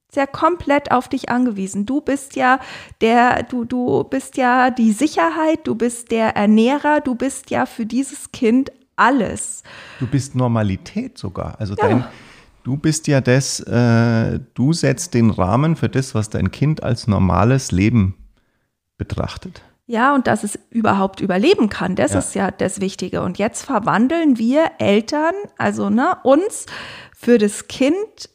Ist 0.09 0.17
ja 0.17 0.27
komplett 0.27 0.91
auf 0.91 1.09
dich 1.09 1.29
angewiesen. 1.29 1.85
Du 1.85 2.01
bist 2.01 2.35
ja 2.35 2.61
der, 3.03 3.43
du, 3.43 3.67
du 3.67 4.05
bist 4.05 4.39
ja 4.39 4.71
die 4.71 4.93
Sicherheit, 4.93 5.67
du 5.67 5.75
bist 5.75 6.11
der 6.11 6.35
Ernährer, 6.35 7.01
du 7.03 7.15
bist 7.15 7.51
ja 7.51 7.67
für 7.67 7.85
dieses 7.85 8.33
Kind 8.33 8.73
alles. 8.99 9.63
Du 10.01 10.07
bist 10.07 10.35
Normalität 10.35 11.19
sogar. 11.19 11.61
Also 11.61 11.75
ja. 11.75 11.89
dein, 11.89 12.05
du 12.65 12.77
bist 12.77 13.07
ja 13.07 13.21
das, 13.21 13.61
äh, 13.61 14.41
du 14.55 14.73
setzt 14.73 15.15
den 15.15 15.31
Rahmen 15.31 15.77
für 15.77 15.89
das, 15.89 16.15
was 16.15 16.31
dein 16.31 16.51
Kind 16.51 16.83
als 16.83 17.07
normales 17.07 17.73
Leben 17.73 18.15
betrachtet. 18.97 19.63
Ja, 19.87 20.15
und 20.15 20.27
dass 20.27 20.45
es 20.45 20.59
überhaupt 20.69 21.21
überleben 21.21 21.71
kann, 21.71 21.97
das 21.97 22.13
ja. 22.13 22.19
ist 22.19 22.35
ja 22.35 22.51
das 22.51 22.81
Wichtige. 22.81 23.23
Und 23.23 23.39
jetzt 23.39 23.65
verwandeln 23.65 24.37
wir 24.37 24.73
Eltern, 24.79 25.33
also 25.57 25.89
ne, 25.89 26.19
uns 26.25 26.67
für 27.17 27.39
das 27.39 27.69
Kind 27.69 28.29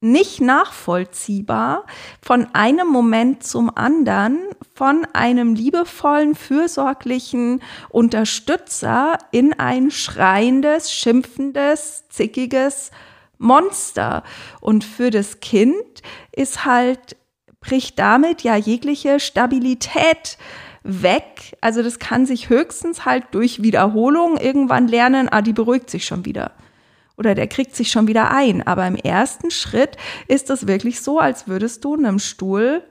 nicht 0.00 0.40
nachvollziehbar 0.40 1.84
von 2.22 2.46
einem 2.54 2.86
Moment 2.88 3.42
zum 3.42 3.70
anderen, 3.76 4.38
von 4.74 5.06
einem 5.12 5.54
liebevollen, 5.54 6.34
fürsorglichen 6.34 7.60
Unterstützer 7.88 9.18
in 9.32 9.58
ein 9.58 9.90
schreiendes, 9.90 10.92
schimpfendes, 10.92 12.04
zickiges 12.08 12.92
Monster. 13.38 14.22
Und 14.60 14.84
für 14.84 15.10
das 15.10 15.40
Kind 15.40 16.02
ist 16.32 16.64
halt, 16.64 17.16
bricht 17.60 17.98
damit 17.98 18.42
ja 18.42 18.54
jegliche 18.54 19.18
Stabilität 19.18 20.38
weg. 20.84 21.56
Also 21.60 21.82
das 21.82 21.98
kann 21.98 22.24
sich 22.24 22.48
höchstens 22.48 23.04
halt 23.04 23.24
durch 23.32 23.62
Wiederholung 23.62 24.36
irgendwann 24.36 24.86
lernen, 24.86 25.28
ah, 25.28 25.42
die 25.42 25.52
beruhigt 25.52 25.90
sich 25.90 26.04
schon 26.04 26.24
wieder 26.24 26.52
oder 27.18 27.34
der 27.34 27.48
kriegt 27.48 27.74
sich 27.74 27.90
schon 27.90 28.06
wieder 28.06 28.30
ein. 28.30 28.66
Aber 28.66 28.86
im 28.86 28.96
ersten 28.96 29.50
Schritt 29.50 29.96
ist 30.28 30.50
es 30.50 30.66
wirklich 30.66 31.00
so, 31.00 31.18
als 31.18 31.48
würdest 31.48 31.84
du 31.84 31.94
einem 31.94 32.18
Stuhl 32.18 32.82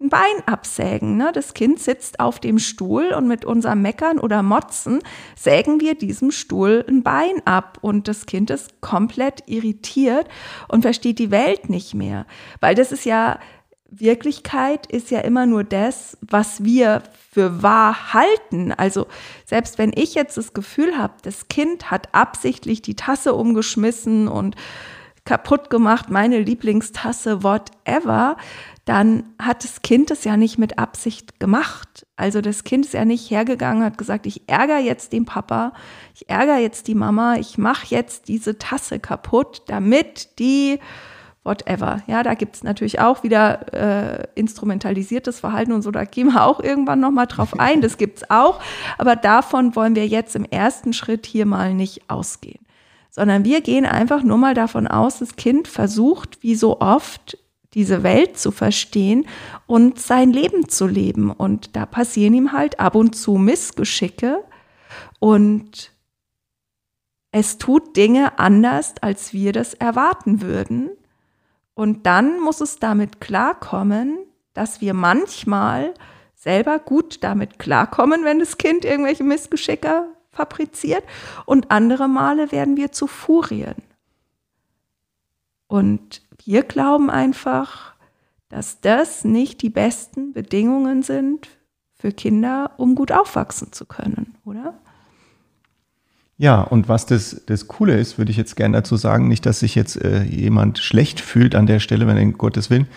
ein 0.00 0.10
Bein 0.10 0.42
absägen. 0.44 1.16
Ne? 1.16 1.32
Das 1.32 1.54
Kind 1.54 1.80
sitzt 1.80 2.20
auf 2.20 2.38
dem 2.38 2.58
Stuhl 2.58 3.14
und 3.16 3.28
mit 3.28 3.44
unserem 3.44 3.80
Meckern 3.80 4.18
oder 4.18 4.42
Motzen 4.42 5.00
sägen 5.36 5.80
wir 5.80 5.94
diesem 5.94 6.30
Stuhl 6.30 6.84
ein 6.86 7.02
Bein 7.02 7.40
ab 7.46 7.78
und 7.80 8.06
das 8.06 8.26
Kind 8.26 8.50
ist 8.50 8.80
komplett 8.82 9.44
irritiert 9.46 10.28
und 10.68 10.82
versteht 10.82 11.18
die 11.18 11.30
Welt 11.30 11.70
nicht 11.70 11.94
mehr. 11.94 12.26
Weil 12.60 12.74
das 12.74 12.92
ist 12.92 13.06
ja, 13.06 13.38
Wirklichkeit 13.90 14.86
ist 14.86 15.10
ja 15.10 15.20
immer 15.20 15.46
nur 15.46 15.64
das, 15.64 16.18
was 16.20 16.64
wir 16.64 17.02
für 17.32 17.62
wahr 17.62 18.14
halten. 18.14 18.72
Also 18.72 19.06
selbst 19.44 19.78
wenn 19.78 19.92
ich 19.94 20.14
jetzt 20.14 20.36
das 20.36 20.54
Gefühl 20.54 20.98
habe, 20.98 21.14
das 21.22 21.48
Kind 21.48 21.90
hat 21.90 22.08
absichtlich 22.12 22.82
die 22.82 22.96
Tasse 22.96 23.34
umgeschmissen 23.34 24.28
und 24.28 24.56
kaputt 25.24 25.70
gemacht, 25.70 26.08
meine 26.08 26.40
Lieblingstasse, 26.40 27.42
whatever, 27.42 28.36
dann 28.86 29.24
hat 29.42 29.64
das 29.64 29.82
Kind 29.82 30.12
es 30.12 30.24
ja 30.24 30.36
nicht 30.36 30.58
mit 30.58 30.78
Absicht 30.78 31.40
gemacht. 31.40 32.06
Also 32.14 32.40
das 32.40 32.62
Kind 32.62 32.86
ist 32.86 32.94
ja 32.94 33.04
nicht 33.04 33.30
hergegangen, 33.30 33.84
hat 33.84 33.98
gesagt, 33.98 34.26
ich 34.26 34.48
ärgere 34.48 34.78
jetzt 34.78 35.12
den 35.12 35.24
Papa, 35.24 35.72
ich 36.14 36.30
ärgere 36.30 36.58
jetzt 36.58 36.86
die 36.86 36.94
Mama, 36.94 37.36
ich 37.36 37.58
mache 37.58 37.86
jetzt 37.88 38.28
diese 38.28 38.58
Tasse 38.58 39.00
kaputt, 39.00 39.62
damit 39.66 40.38
die 40.38 40.78
whatever. 41.46 42.02
Ja, 42.06 42.22
da 42.22 42.34
gibt 42.34 42.56
es 42.56 42.64
natürlich 42.64 43.00
auch 43.00 43.22
wieder 43.22 43.72
äh, 43.72 44.26
instrumentalisiertes 44.34 45.40
Verhalten 45.40 45.72
und 45.72 45.82
so, 45.82 45.90
da 45.90 46.04
gehen 46.04 46.32
wir 46.32 46.44
auch 46.44 46.60
irgendwann 46.60 47.00
nochmal 47.00 47.26
drauf 47.26 47.58
ein, 47.58 47.80
das 47.80 47.96
gibt 47.96 48.18
es 48.18 48.30
auch, 48.30 48.60
aber 48.98 49.16
davon 49.16 49.74
wollen 49.76 49.94
wir 49.94 50.06
jetzt 50.06 50.36
im 50.36 50.44
ersten 50.44 50.92
Schritt 50.92 51.24
hier 51.24 51.46
mal 51.46 51.72
nicht 51.72 52.10
ausgehen, 52.10 52.66
sondern 53.10 53.44
wir 53.44 53.62
gehen 53.62 53.86
einfach 53.86 54.22
nur 54.22 54.38
mal 54.38 54.54
davon 54.54 54.86
aus, 54.86 55.20
das 55.20 55.36
Kind 55.36 55.68
versucht, 55.68 56.42
wie 56.42 56.54
so 56.54 56.80
oft, 56.80 57.38
diese 57.76 58.02
Welt 58.02 58.38
zu 58.38 58.52
verstehen 58.52 59.26
und 59.66 60.00
sein 60.00 60.32
Leben 60.32 60.66
zu 60.68 60.86
leben. 60.86 61.30
Und 61.30 61.76
da 61.76 61.84
passieren 61.84 62.32
ihm 62.32 62.52
halt 62.52 62.80
ab 62.80 62.94
und 62.94 63.14
zu 63.14 63.34
Missgeschicke. 63.34 64.42
Und 65.18 65.92
es 67.32 67.58
tut 67.58 67.94
Dinge 67.98 68.38
anders, 68.38 68.94
als 69.02 69.34
wir 69.34 69.52
das 69.52 69.74
erwarten 69.74 70.40
würden. 70.40 70.88
Und 71.76 72.06
dann 72.06 72.40
muss 72.40 72.62
es 72.62 72.78
damit 72.78 73.20
klarkommen, 73.20 74.16
dass 74.54 74.80
wir 74.80 74.94
manchmal 74.94 75.92
selber 76.34 76.78
gut 76.78 77.22
damit 77.22 77.58
klarkommen, 77.58 78.24
wenn 78.24 78.38
das 78.38 78.56
Kind 78.56 78.86
irgendwelche 78.86 79.24
Missgeschicke 79.24 80.06
fabriziert. 80.30 81.04
Und 81.44 81.70
andere 81.70 82.08
Male 82.08 82.50
werden 82.50 82.78
wir 82.78 82.92
zu 82.92 83.06
Furien. 83.06 83.74
Und 85.66 86.22
wir 86.46 86.62
glauben 86.62 87.10
einfach, 87.10 87.94
dass 88.48 88.80
das 88.80 89.24
nicht 89.24 89.60
die 89.60 89.70
besten 89.70 90.32
Bedingungen 90.32 91.02
sind 91.02 91.50
für 91.92 92.10
Kinder, 92.10 92.70
um 92.78 92.94
gut 92.94 93.12
aufwachsen 93.12 93.72
zu 93.72 93.84
können, 93.84 94.38
oder? 94.46 94.78
Ja, 96.38 96.60
und 96.60 96.88
was 96.88 97.06
das, 97.06 97.42
das 97.46 97.66
Coole 97.66 97.98
ist, 97.98 98.18
würde 98.18 98.30
ich 98.30 98.36
jetzt 98.36 98.56
gerne 98.56 98.76
dazu 98.76 98.96
sagen, 98.96 99.28
nicht, 99.28 99.46
dass 99.46 99.60
sich 99.60 99.74
jetzt 99.74 99.96
äh, 100.02 100.22
jemand 100.24 100.78
schlecht 100.78 101.20
fühlt 101.20 101.54
an 101.54 101.66
der 101.66 101.80
Stelle, 101.80 102.06
wenn 102.06 102.16
er 102.16 102.22
in 102.22 102.34
Gottes 102.34 102.68
Willen, 102.68 102.88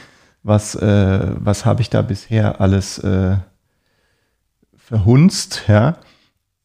was, 0.44 0.76
äh, 0.76 1.36
was 1.38 1.66
habe 1.66 1.82
ich 1.82 1.90
da 1.90 2.02
bisher 2.02 2.60
alles 2.60 3.00
äh, 3.00 3.38
verhunzt, 4.76 5.64
ja. 5.68 5.98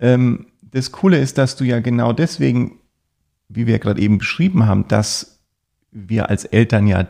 Ähm, 0.00 0.46
das 0.62 0.90
Coole 0.90 1.18
ist, 1.18 1.38
dass 1.38 1.54
du 1.54 1.64
ja 1.64 1.78
genau 1.78 2.12
deswegen, 2.12 2.80
wie 3.48 3.68
wir 3.68 3.78
gerade 3.78 4.00
eben 4.00 4.18
beschrieben 4.18 4.66
haben, 4.66 4.88
dass 4.88 5.38
wir 5.92 6.28
als 6.28 6.44
Eltern 6.44 6.88
ja 6.88 7.06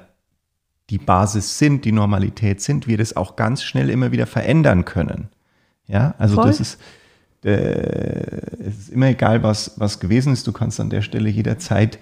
die 0.90 0.99
Basis 0.99 1.59
sind, 1.59 1.87
die 1.87 1.92
Normalität 1.92 2.61
sind, 2.61 2.87
wir 2.87 2.99
das 2.99 3.16
auch 3.16 3.37
ganz 3.37 3.62
schnell 3.62 3.88
immer 3.88 4.12
wieder 4.12 4.26
verändern 4.26 4.85
können. 4.85 5.28
Ja, 5.87 6.14
also 6.18 6.37
Voll. 6.37 6.47
das 6.47 6.61
ist, 6.61 6.80
es 7.50 8.78
ist 8.78 8.88
immer 8.90 9.08
egal, 9.08 9.42
was, 9.42 9.78
was 9.78 10.00
gewesen 10.00 10.32
ist. 10.32 10.46
Du 10.46 10.52
kannst 10.52 10.80
an 10.80 10.90
der 10.90 11.02
Stelle 11.02 11.28
jederzeit 11.28 11.98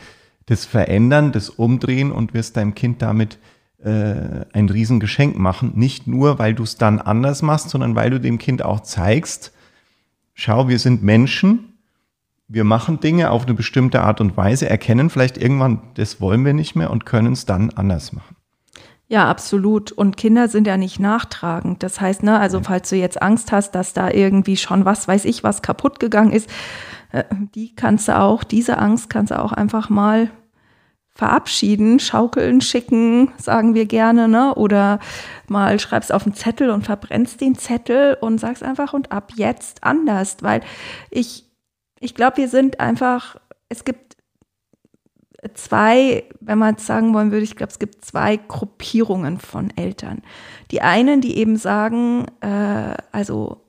das 0.47 0.65
verändern, 0.65 1.33
das 1.33 1.51
umdrehen 1.51 2.13
und 2.13 2.35
wirst 2.35 2.57
deinem 2.57 2.75
Kind 2.75 3.03
damit 3.03 3.39
äh, 3.83 4.45
ein 4.53 4.69
Riesengeschenk 4.69 5.39
machen. 5.39 5.73
Nicht 5.75 6.07
nur, 6.07 6.39
weil 6.39 6.55
du 6.55 6.63
es 6.63 6.77
dann 6.77 7.01
anders 7.01 7.43
machst, 7.43 7.71
sondern 7.71 7.95
weil 7.95 8.11
du 8.11 8.21
dem 8.21 8.39
Kind 8.39 8.65
auch 8.65 8.81
zeigst, 8.81 9.53
schau, 10.35 10.69
wir 10.69 10.79
sind 10.79 11.03
Menschen, 11.03 11.75
wir 12.49 12.65
machen 12.65 13.01
Dinge 13.01 13.31
auf 13.31 13.45
eine 13.45 13.55
bestimmte 13.55 14.03
Art 14.03 14.21
und 14.21 14.37
Weise, 14.37 14.69
erkennen 14.69 15.11
vielleicht 15.11 15.39
irgendwann, 15.39 15.81
das 15.95 16.21
wollen 16.21 16.45
wir 16.45 16.53
nicht 16.53 16.77
mehr 16.77 16.91
und 16.91 17.07
können 17.07 17.33
es 17.33 17.47
dann 17.47 17.71
anders 17.71 18.13
machen. 18.13 18.37
Ja, 19.13 19.29
absolut. 19.29 19.93
Und 19.93 20.17
Kinder 20.17 20.49
sind 20.49 20.67
ja 20.67 20.79
nicht 20.79 20.99
nachtragend. 20.99 21.83
Das 21.83 22.01
heißt, 22.01 22.23
ne, 22.23 22.39
also 22.39 22.63
falls 22.63 22.89
du 22.89 22.97
jetzt 22.97 23.21
Angst 23.21 23.53
hast, 23.53 23.73
dass 23.73 23.93
da 23.93 24.11
irgendwie 24.11 24.57
schon 24.57 24.87
was, 24.87 25.07
weiß 25.07 25.27
ich, 25.27 25.45
was 25.45 25.61
kaputt 25.61 26.01
gegangen 26.01 26.33
ist, 26.33 26.49
äh, 27.13 27.25
die 27.55 27.75
kannst 27.75 28.09
du 28.09 28.19
auch, 28.19 28.43
diese 28.43 28.79
Angst 28.79 29.11
kannst 29.11 29.31
du 29.31 29.39
auch 29.39 29.53
einfach 29.53 29.91
mal 29.91 30.31
verabschieden, 31.15 32.01
schaukeln, 32.01 32.63
schicken, 32.63 33.31
sagen 33.37 33.75
wir 33.75 33.85
gerne, 33.85 34.29
ne? 34.29 34.55
Oder 34.55 34.99
mal 35.47 35.79
schreibst 35.79 36.11
auf 36.11 36.25
einen 36.25 36.35
Zettel 36.35 36.71
und 36.71 36.87
verbrennst 36.87 37.43
den 37.43 37.55
Zettel 37.55 38.17
und 38.19 38.39
sagst 38.39 38.63
einfach 38.63 38.95
und 38.95 39.13
ab 39.13 39.33
jetzt 39.37 39.85
anders, 39.85 40.39
weil 40.41 40.63
ich, 41.11 41.45
ich 42.01 42.15
glaube, 42.15 42.39
wir 42.39 42.49
sind 42.49 42.81
einfach, 42.81 43.37
es 43.69 43.85
gibt 43.85 44.17
zwei, 45.55 46.25
wenn 46.41 46.59
man 46.59 46.77
es 46.77 46.87
sagen 46.87 47.15
wollen 47.15 47.33
würde, 47.33 47.45
ich 47.45 47.57
glaube, 47.57 47.73
es 47.73 47.79
gibt 47.79 48.05
zwei 48.05 48.37
Gruppierungen 48.37 49.39
von 49.39 49.71
Eltern. 49.77 50.23
Die 50.71 50.83
einen, 50.83 51.21
die 51.21 51.37
eben 51.37 51.57
sagen, 51.57 52.27
äh, 52.41 52.95
also 53.11 53.63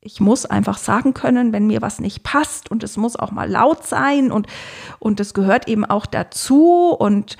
ich 0.00 0.20
muss 0.20 0.46
einfach 0.46 0.78
sagen 0.78 1.14
können, 1.14 1.52
wenn 1.52 1.66
mir 1.66 1.82
was 1.82 2.00
nicht 2.00 2.22
passt 2.22 2.70
und 2.70 2.82
es 2.82 2.96
muss 2.96 3.16
auch 3.16 3.30
mal 3.30 3.48
laut 3.50 3.86
sein 3.86 4.30
und 4.30 4.46
und 4.98 5.20
das 5.20 5.34
gehört 5.34 5.68
eben 5.68 5.84
auch 5.84 6.06
dazu 6.06 6.94
und 6.96 7.36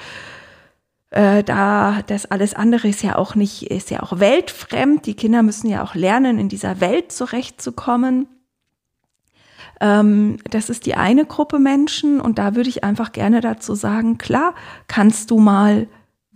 äh, 1.10 1.42
da 1.44 2.02
das 2.06 2.26
alles 2.26 2.54
andere 2.54 2.88
ist 2.88 3.02
ja 3.02 3.16
auch 3.16 3.34
nicht 3.34 3.70
ist 3.70 3.90
ja 3.90 4.02
auch 4.02 4.18
weltfremd. 4.18 5.06
Die 5.06 5.14
Kinder 5.14 5.42
müssen 5.42 5.68
ja 5.68 5.82
auch 5.82 5.94
lernen, 5.94 6.38
in 6.38 6.48
dieser 6.48 6.80
Welt 6.80 7.12
zurechtzukommen. 7.12 8.28
Ähm, 9.80 10.38
das 10.50 10.70
ist 10.70 10.86
die 10.86 10.94
eine 10.94 11.24
Gruppe 11.26 11.58
Menschen 11.58 12.20
und 12.20 12.38
da 12.38 12.54
würde 12.54 12.68
ich 12.68 12.84
einfach 12.84 13.12
gerne 13.12 13.40
dazu 13.40 13.74
sagen, 13.74 14.18
klar, 14.18 14.54
kannst 14.86 15.30
du 15.30 15.38
mal 15.38 15.88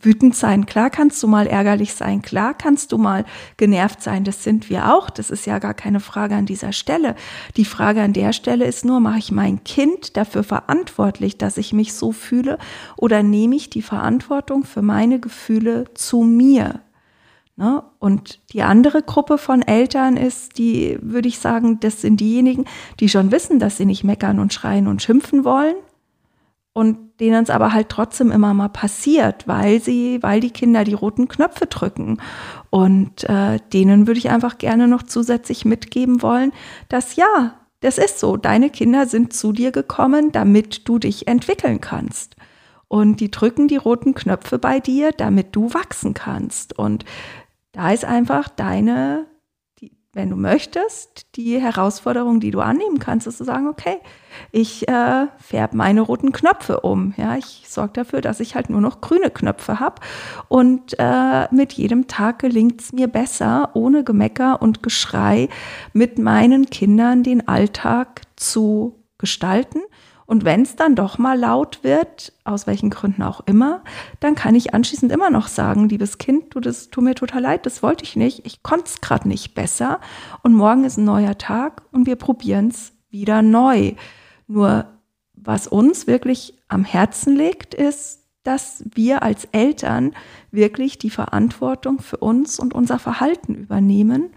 wütend 0.05 0.35
sein, 0.35 0.67
klar 0.67 0.91
kannst 0.91 1.23
du 1.23 1.29
mal 1.29 1.47
ärgerlich 1.47 1.95
sein, 1.95 2.23
klar 2.23 2.55
kannst 2.55 2.93
du 2.93 2.99
mal 2.99 3.25
genervt 3.57 4.03
sein, 4.03 4.25
das 4.25 4.43
sind 4.43 4.69
wir 4.69 4.93
auch, 4.93 5.11
das 5.11 5.31
ist 5.31 5.47
ja 5.47 5.59
gar 5.59 5.75
keine 5.75 6.01
Frage 6.01 6.35
an 6.35 6.47
dieser 6.47 6.73
Stelle. 6.73 7.15
Die 7.57 7.65
Frage 7.65 8.03
an 8.03 8.13
der 8.13 8.33
Stelle 8.33 8.65
ist 8.65 8.85
nur, 8.85 9.01
mache 9.01 9.19
ich 9.19 9.33
mein 9.33 9.63
Kind 9.65 10.17
dafür 10.17 10.43
verantwortlich, 10.43 11.39
dass 11.39 11.57
ich 11.57 11.73
mich 11.73 11.95
so 11.95 12.13
fühle 12.13 12.59
oder 12.97 13.23
nehme 13.23 13.57
ich 13.57 13.71
die 13.71 13.83
Verantwortung 13.83 14.65
für 14.65 14.83
meine 14.83 15.21
Gefühle 15.21 15.85
zu 15.95 16.23
mir? 16.23 16.81
Ne? 17.63 17.85
Und 18.01 18.41
die 18.53 18.63
andere 18.63 19.03
Gruppe 19.03 19.39
von 19.39 19.63
Eltern 19.63 20.17
ist, 20.17 20.59
die 20.59 20.99
würde 21.01 21.29
ich 21.29 21.39
sagen, 21.39 21.79
das 21.79 22.01
sind 22.01 22.19
diejenigen, 22.19 22.65
die 22.99 23.09
schon 23.09 23.31
wissen, 23.31 23.61
dass 23.61 23.77
sie 23.77 23.85
nicht 23.85 24.03
meckern 24.03 24.41
und 24.41 24.53
schreien 24.53 24.89
und 24.89 25.01
schimpfen 25.01 25.45
wollen 25.45 25.77
und 26.73 27.21
denen 27.21 27.45
es 27.45 27.51
aber 27.51 27.73
halt 27.73 27.89
trotzdem 27.89 28.33
immer 28.33 28.53
mal 28.53 28.69
passiert, 28.69 29.47
weil 29.47 29.81
sie, 29.81 30.21
weil 30.25 30.41
die 30.41 30.51
Kinder 30.51 30.83
die 30.83 30.95
roten 30.95 31.29
Knöpfe 31.29 31.67
drücken. 31.67 32.19
Und 32.71 33.29
äh, 33.31 33.61
denen 33.73 34.09
würde 34.09 34.19
ich 34.19 34.31
einfach 34.31 34.59
gerne 34.59 34.89
noch 34.89 35.05
zusätzlich 35.05 35.65
mitgeben 35.65 36.21
wollen, 36.21 36.51
dass 36.89 37.15
ja, 37.15 37.55
das 37.79 37.97
ist 37.97 38.19
so. 38.19 38.37
Deine 38.37 38.71
Kinder 38.71 39.07
sind 39.07 39.33
zu 39.33 39.53
dir 39.53 39.71
gekommen, 39.71 40.33
damit 40.33 40.89
du 40.89 40.99
dich 40.99 41.29
entwickeln 41.29 41.81
kannst. 41.81 42.35
Und 42.93 43.21
die 43.21 43.31
drücken 43.31 43.69
die 43.69 43.77
roten 43.77 44.13
Knöpfe 44.13 44.59
bei 44.59 44.79
dir, 44.79 45.13
damit 45.13 45.57
du 45.57 45.73
wachsen 45.73 46.13
kannst. 46.13 46.79
Und 46.79 47.07
da 47.73 47.91
ist 47.91 48.05
einfach 48.05 48.49
deine, 48.49 49.27
die, 49.81 49.93
wenn 50.13 50.29
du 50.29 50.37
möchtest, 50.37 51.35
die 51.37 51.59
Herausforderung, 51.59 52.39
die 52.39 52.51
du 52.51 52.61
annehmen 52.61 52.99
kannst, 52.99 53.27
ist 53.27 53.39
zu 53.39 53.45
sagen, 53.45 53.67
okay, 53.67 53.99
ich 54.51 54.87
äh, 54.89 55.27
färbe 55.39 55.77
meine 55.77 56.03
roten 56.03 56.33
Knöpfe 56.33 56.81
um. 56.81 57.15
Ja, 57.17 57.37
ich 57.37 57.65
sorge 57.67 57.95
dafür, 57.95 58.21
dass 58.21 58.41
ich 58.41 58.55
halt 58.55 58.69
nur 58.69 58.83
noch 58.83 59.01
grüne 59.01 59.31
Knöpfe 59.31 59.81
habe. 59.81 60.03
Und 60.49 60.95
äh, 60.99 61.49
mit 61.51 61.73
jedem 61.73 62.09
Tag 62.09 62.41
gelingt 62.41 62.83
es 62.83 62.93
mir 62.93 63.09
besser, 63.09 63.71
ohne 63.75 64.05
Gemecker 64.05 64.61
und 64.61 64.83
Geschrei 64.83 65.49
mit 65.95 66.19
meinen 66.19 66.67
Kindern 66.67 67.23
den 67.23 67.49
Alltag 67.49 68.23
zu 68.37 69.03
gestalten 69.17 69.81
und 70.33 70.47
wenn 70.47 70.63
es 70.63 70.77
dann 70.77 70.95
doch 70.95 71.19
mal 71.19 71.39
laut 71.39 71.85
wird, 71.85 72.33
aus 72.45 72.67
welchen 72.67 72.89
Gründen 72.89 73.23
auch 73.23 73.43
immer, 73.45 73.85
dann 74.19 74.35
kann 74.35 74.55
ich 74.55 74.73
anschließend 74.73 75.13
immer 75.13 75.29
noch 75.29 75.47
sagen, 75.47 75.91
liebes 75.91 76.17
Kind, 76.17 76.55
du, 76.55 76.61
das 76.61 76.89
tut 76.89 77.05
mir 77.05 77.15
total 77.15 77.43
leid, 77.43 77.67
das 77.67 77.83
wollte 77.83 78.03
ich 78.05 78.17
nicht, 78.17 78.47
ich 78.47 78.63
konnte 78.63 78.87
es 78.87 79.03
gerade 79.03 79.29
nicht 79.29 79.53
besser 79.55 80.01
und 80.43 80.55
morgen 80.55 80.85
ist 80.85 80.97
ein 80.97 81.05
neuer 81.05 81.37
Tag 81.37 81.83
und 81.93 82.07
wir 82.07 82.17
probieren 82.17 82.69
es 82.69 82.95
wieder 83.11 83.43
neu. 83.43 83.93
Nur 84.47 84.87
was 85.35 85.67
uns 85.67 86.07
wirklich 86.07 86.59
am 86.67 86.85
Herzen 86.85 87.37
liegt, 87.37 87.75
ist, 87.75 88.21
dass 88.43 88.83
wir 88.91 89.23
als 89.23 89.45
Eltern 89.53 90.15
wirklich 90.51 90.97
die 90.97 91.11
Verantwortung 91.11 92.01
für 92.01 92.17
uns 92.17 92.59
und 92.59 92.73
unser 92.73 92.99
Verhalten 92.99 93.55
übernehmen 93.55 94.31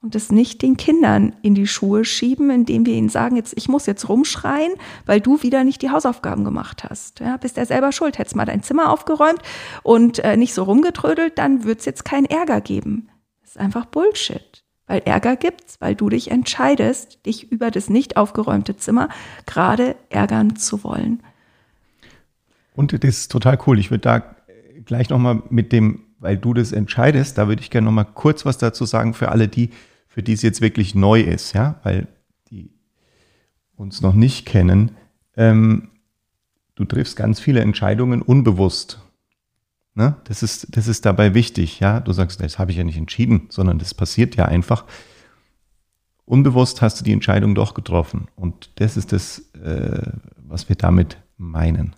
und 0.00 0.14
das 0.14 0.30
nicht 0.30 0.62
den 0.62 0.76
Kindern 0.76 1.34
in 1.42 1.54
die 1.54 1.66
Schuhe 1.66 2.04
schieben, 2.04 2.50
indem 2.50 2.86
wir 2.86 2.94
ihnen 2.94 3.08
sagen, 3.08 3.36
jetzt, 3.36 3.54
ich 3.56 3.68
muss 3.68 3.86
jetzt 3.86 4.08
rumschreien, 4.08 4.72
weil 5.06 5.20
du 5.20 5.42
wieder 5.42 5.64
nicht 5.64 5.82
die 5.82 5.90
Hausaufgaben 5.90 6.44
gemacht 6.44 6.84
hast. 6.84 7.20
Ja, 7.20 7.36
bist 7.36 7.56
ja 7.56 7.66
selber 7.66 7.90
schuld. 7.90 8.18
Hättest 8.18 8.36
mal 8.36 8.44
dein 8.44 8.62
Zimmer 8.62 8.92
aufgeräumt 8.92 9.42
und 9.82 10.20
äh, 10.20 10.36
nicht 10.36 10.54
so 10.54 10.62
rumgetrödelt, 10.62 11.36
dann 11.36 11.64
wird 11.64 11.80
es 11.80 11.84
jetzt 11.84 12.04
keinen 12.04 12.26
Ärger 12.26 12.60
geben. 12.60 13.08
Das 13.40 13.50
ist 13.50 13.58
einfach 13.58 13.86
Bullshit. 13.86 14.64
Weil 14.86 15.02
Ärger 15.04 15.36
gibt's, 15.36 15.80
weil 15.80 15.94
du 15.94 16.08
dich 16.08 16.30
entscheidest, 16.30 17.26
dich 17.26 17.50
über 17.52 17.70
das 17.70 17.90
nicht 17.90 18.16
aufgeräumte 18.16 18.76
Zimmer 18.76 19.08
gerade 19.46 19.96
ärgern 20.08 20.56
zu 20.56 20.82
wollen. 20.82 21.22
Und 22.74 22.92
das 22.92 23.02
ist 23.02 23.32
total 23.32 23.58
cool. 23.66 23.78
Ich 23.78 23.90
würde 23.90 24.02
da 24.02 24.36
gleich 24.86 25.10
nochmal 25.10 25.42
mit 25.50 25.72
dem 25.72 26.04
weil 26.18 26.36
du 26.36 26.54
das 26.54 26.72
entscheidest, 26.72 27.38
da 27.38 27.48
würde 27.48 27.62
ich 27.62 27.70
gerne 27.70 27.86
noch 27.86 27.92
mal 27.92 28.04
kurz 28.04 28.44
was 28.44 28.58
dazu 28.58 28.84
sagen 28.84 29.14
für 29.14 29.30
alle 29.30 29.48
die, 29.48 29.70
für 30.08 30.22
die 30.22 30.32
es 30.32 30.42
jetzt 30.42 30.60
wirklich 30.60 30.94
neu 30.94 31.20
ist, 31.20 31.52
ja, 31.52 31.80
weil 31.82 32.08
die 32.50 32.70
uns 33.76 34.00
noch 34.00 34.14
nicht 34.14 34.46
kennen. 34.46 34.92
Ähm, 35.36 35.90
du 36.74 36.84
triffst 36.84 37.16
ganz 37.16 37.40
viele 37.40 37.60
Entscheidungen 37.60 38.22
unbewusst. 38.22 39.00
Ne? 39.94 40.16
Das, 40.24 40.42
ist, 40.42 40.76
das 40.76 40.88
ist 40.88 41.06
dabei 41.06 41.34
wichtig, 41.34 41.80
ja. 41.80 42.00
Du 42.00 42.12
sagst, 42.12 42.40
das 42.40 42.58
habe 42.58 42.70
ich 42.70 42.76
ja 42.76 42.84
nicht 42.84 42.98
entschieden, 42.98 43.46
sondern 43.50 43.78
das 43.78 43.94
passiert 43.94 44.36
ja 44.36 44.44
einfach. 44.44 44.84
Unbewusst 46.24 46.82
hast 46.82 47.00
du 47.00 47.04
die 47.04 47.12
Entscheidung 47.12 47.54
doch 47.54 47.74
getroffen. 47.74 48.28
Und 48.36 48.70
das 48.76 48.96
ist 48.96 49.12
das, 49.12 49.52
äh, 49.54 50.12
was 50.36 50.68
wir 50.68 50.76
damit 50.76 51.18
meinen. 51.36 51.96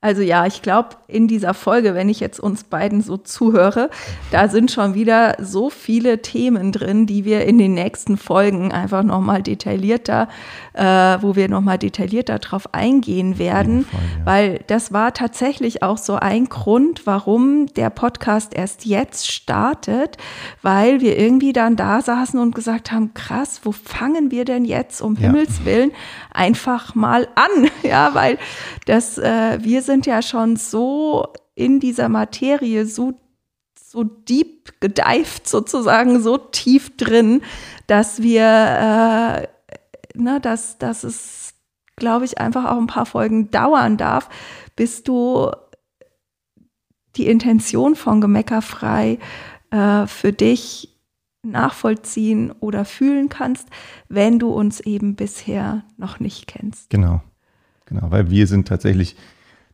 Also 0.00 0.22
ja, 0.22 0.46
ich 0.46 0.62
glaube, 0.62 0.90
in 1.08 1.26
dieser 1.26 1.54
Folge, 1.54 1.92
wenn 1.92 2.08
ich 2.08 2.20
jetzt 2.20 2.38
uns 2.38 2.62
beiden 2.62 3.02
so 3.02 3.16
zuhöre, 3.16 3.90
da 4.30 4.48
sind 4.48 4.70
schon 4.70 4.94
wieder 4.94 5.34
so 5.40 5.70
viele 5.70 6.22
Themen 6.22 6.70
drin, 6.70 7.06
die 7.06 7.24
wir 7.24 7.44
in 7.46 7.58
den 7.58 7.74
nächsten 7.74 8.16
Folgen 8.16 8.70
einfach 8.70 9.02
nochmal 9.02 9.42
detaillierter, 9.42 10.28
äh, 10.74 10.84
wo 10.84 11.34
wir 11.34 11.48
nochmal 11.48 11.78
detaillierter 11.78 12.38
drauf 12.38 12.72
eingehen 12.72 13.40
werden. 13.40 13.86
Fall, 13.86 14.00
ja. 14.00 14.26
Weil 14.26 14.60
das 14.68 14.92
war 14.92 15.14
tatsächlich 15.14 15.82
auch 15.82 15.98
so 15.98 16.14
ein 16.14 16.44
Grund, 16.44 17.04
warum 17.04 17.66
der 17.66 17.90
Podcast 17.90 18.54
erst 18.54 18.86
jetzt 18.86 19.28
startet, 19.32 20.16
weil 20.62 21.00
wir 21.00 21.18
irgendwie 21.18 21.52
dann 21.52 21.74
da 21.74 22.02
saßen 22.02 22.38
und 22.38 22.54
gesagt 22.54 22.92
haben, 22.92 23.14
krass, 23.14 23.62
wo 23.64 23.72
fangen 23.72 24.30
wir 24.30 24.44
denn 24.44 24.64
jetzt 24.64 25.00
um 25.00 25.14
ja. 25.14 25.22
Himmels 25.22 25.64
Willen 25.64 25.90
einfach 26.32 26.94
mal 26.94 27.26
an? 27.34 27.68
Ja, 27.88 28.12
weil 28.12 28.38
das, 28.84 29.16
äh, 29.16 29.58
wir 29.62 29.80
sind 29.88 30.06
ja 30.06 30.22
schon 30.22 30.56
so 30.56 31.32
in 31.54 31.80
dieser 31.80 32.08
Materie, 32.08 32.86
so, 32.86 33.14
so 33.76 34.04
deep 34.04 34.80
gedeift 34.80 35.48
sozusagen, 35.48 36.22
so 36.22 36.38
tief 36.38 36.96
drin, 36.96 37.42
dass 37.88 38.22
wir 38.22 39.48
äh, 39.48 39.48
ne, 40.14 40.40
dass, 40.40 40.78
dass 40.78 41.04
es, 41.04 41.54
glaube 41.96 42.24
ich, 42.24 42.38
einfach 42.38 42.66
auch 42.66 42.78
ein 42.78 42.86
paar 42.86 43.06
Folgen 43.06 43.50
dauern 43.50 43.96
darf, 43.96 44.28
bis 44.76 45.02
du 45.02 45.50
die 47.16 47.26
Intention 47.26 47.96
von 47.96 48.20
Gemeckerfrei 48.20 49.18
äh, 49.70 50.06
für 50.06 50.32
dich 50.32 50.94
nachvollziehen 51.42 52.52
oder 52.60 52.84
fühlen 52.84 53.28
kannst, 53.28 53.68
wenn 54.08 54.38
du 54.38 54.50
uns 54.50 54.80
eben 54.80 55.14
bisher 55.14 55.84
noch 55.96 56.20
nicht 56.20 56.46
kennst. 56.46 56.90
Genau, 56.90 57.22
genau, 57.86 58.10
weil 58.10 58.30
wir 58.30 58.46
sind 58.46 58.68
tatsächlich, 58.68 59.16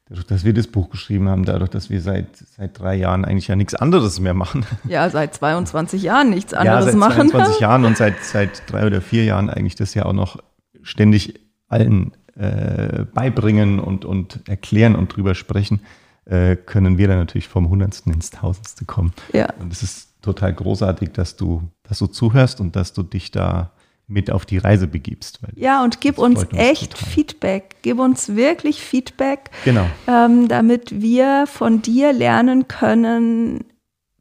dadurch, 0.06 0.26
dass 0.26 0.44
wir 0.44 0.52
das 0.52 0.66
Buch 0.66 0.90
geschrieben 0.90 1.28
haben, 1.28 1.44
dadurch, 1.44 1.70
dass 1.70 1.90
wir 1.90 2.00
seit, 2.00 2.36
seit 2.36 2.78
drei 2.78 2.94
Jahren 2.96 3.24
eigentlich 3.24 3.48
ja 3.48 3.56
nichts 3.56 3.74
anderes 3.74 4.20
mehr 4.20 4.34
machen. 4.34 4.66
Ja, 4.88 5.08
seit 5.08 5.34
22 5.34 6.02
Jahren 6.02 6.30
nichts 6.30 6.52
anderes 6.54 6.86
ja, 6.86 6.92
seit 6.92 6.98
machen. 6.98 7.28
22 7.30 7.60
Jahren 7.60 7.84
und 7.84 7.96
seit, 7.96 8.22
seit 8.22 8.70
drei 8.70 8.86
oder 8.86 9.00
vier 9.00 9.24
Jahren 9.24 9.50
eigentlich 9.50 9.76
das 9.76 9.94
ja 9.94 10.04
auch 10.04 10.12
noch 10.12 10.38
ständig 10.82 11.40
allen 11.68 12.12
äh, 12.36 13.04
beibringen 13.14 13.80
und, 13.80 14.04
und 14.04 14.46
erklären 14.48 14.94
und 14.94 15.14
drüber 15.16 15.34
sprechen, 15.34 15.80
äh, 16.26 16.56
können 16.56 16.98
wir 16.98 17.08
dann 17.08 17.18
natürlich 17.18 17.48
vom 17.48 17.68
Hundertsten 17.68 18.12
ins 18.12 18.30
Tausendste 18.30 18.84
kommen. 18.84 19.12
Ja. 19.32 19.48
Und 19.60 19.72
es 19.72 19.82
ist 19.82 20.22
total 20.22 20.52
großartig, 20.52 21.12
dass 21.12 21.36
du, 21.36 21.62
dass 21.82 21.98
du 21.98 22.06
zuhörst 22.06 22.60
und 22.60 22.76
dass 22.76 22.92
du 22.92 23.02
dich 23.02 23.30
da 23.30 23.72
mit 24.06 24.30
auf 24.30 24.44
die 24.44 24.58
Reise 24.58 24.86
begibst. 24.86 25.40
ja, 25.54 25.82
und 25.82 26.00
gib 26.00 26.18
uns, 26.18 26.44
uns 26.44 26.52
echt 26.52 26.92
total. 26.92 27.08
Feedback. 27.08 27.76
Gib 27.82 27.98
uns 27.98 28.34
wirklich 28.36 28.80
Feedback, 28.80 29.50
genau. 29.64 29.86
ähm, 30.06 30.48
damit 30.48 31.00
wir 31.00 31.46
von 31.46 31.80
dir 31.80 32.12
lernen 32.12 32.68
können, 32.68 33.64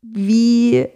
wie 0.01 0.87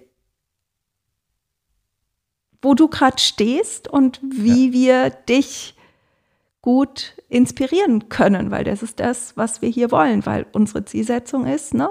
wo 2.61 2.73
du 2.73 2.87
gerade 2.87 3.19
stehst 3.19 3.87
und 3.87 4.19
wie 4.23 4.67
ja. 4.67 4.73
wir 4.73 5.09
dich 5.09 5.75
gut 6.61 7.13
inspirieren 7.29 8.09
können, 8.09 8.51
weil 8.51 8.63
das 8.63 8.83
ist 8.83 8.99
das, 8.99 9.37
was 9.37 9.61
wir 9.61 9.69
hier 9.69 9.91
wollen, 9.91 10.25
weil 10.25 10.45
unsere 10.51 10.83
Zielsetzung 10.83 11.45
ist, 11.45 11.73
ne? 11.73 11.89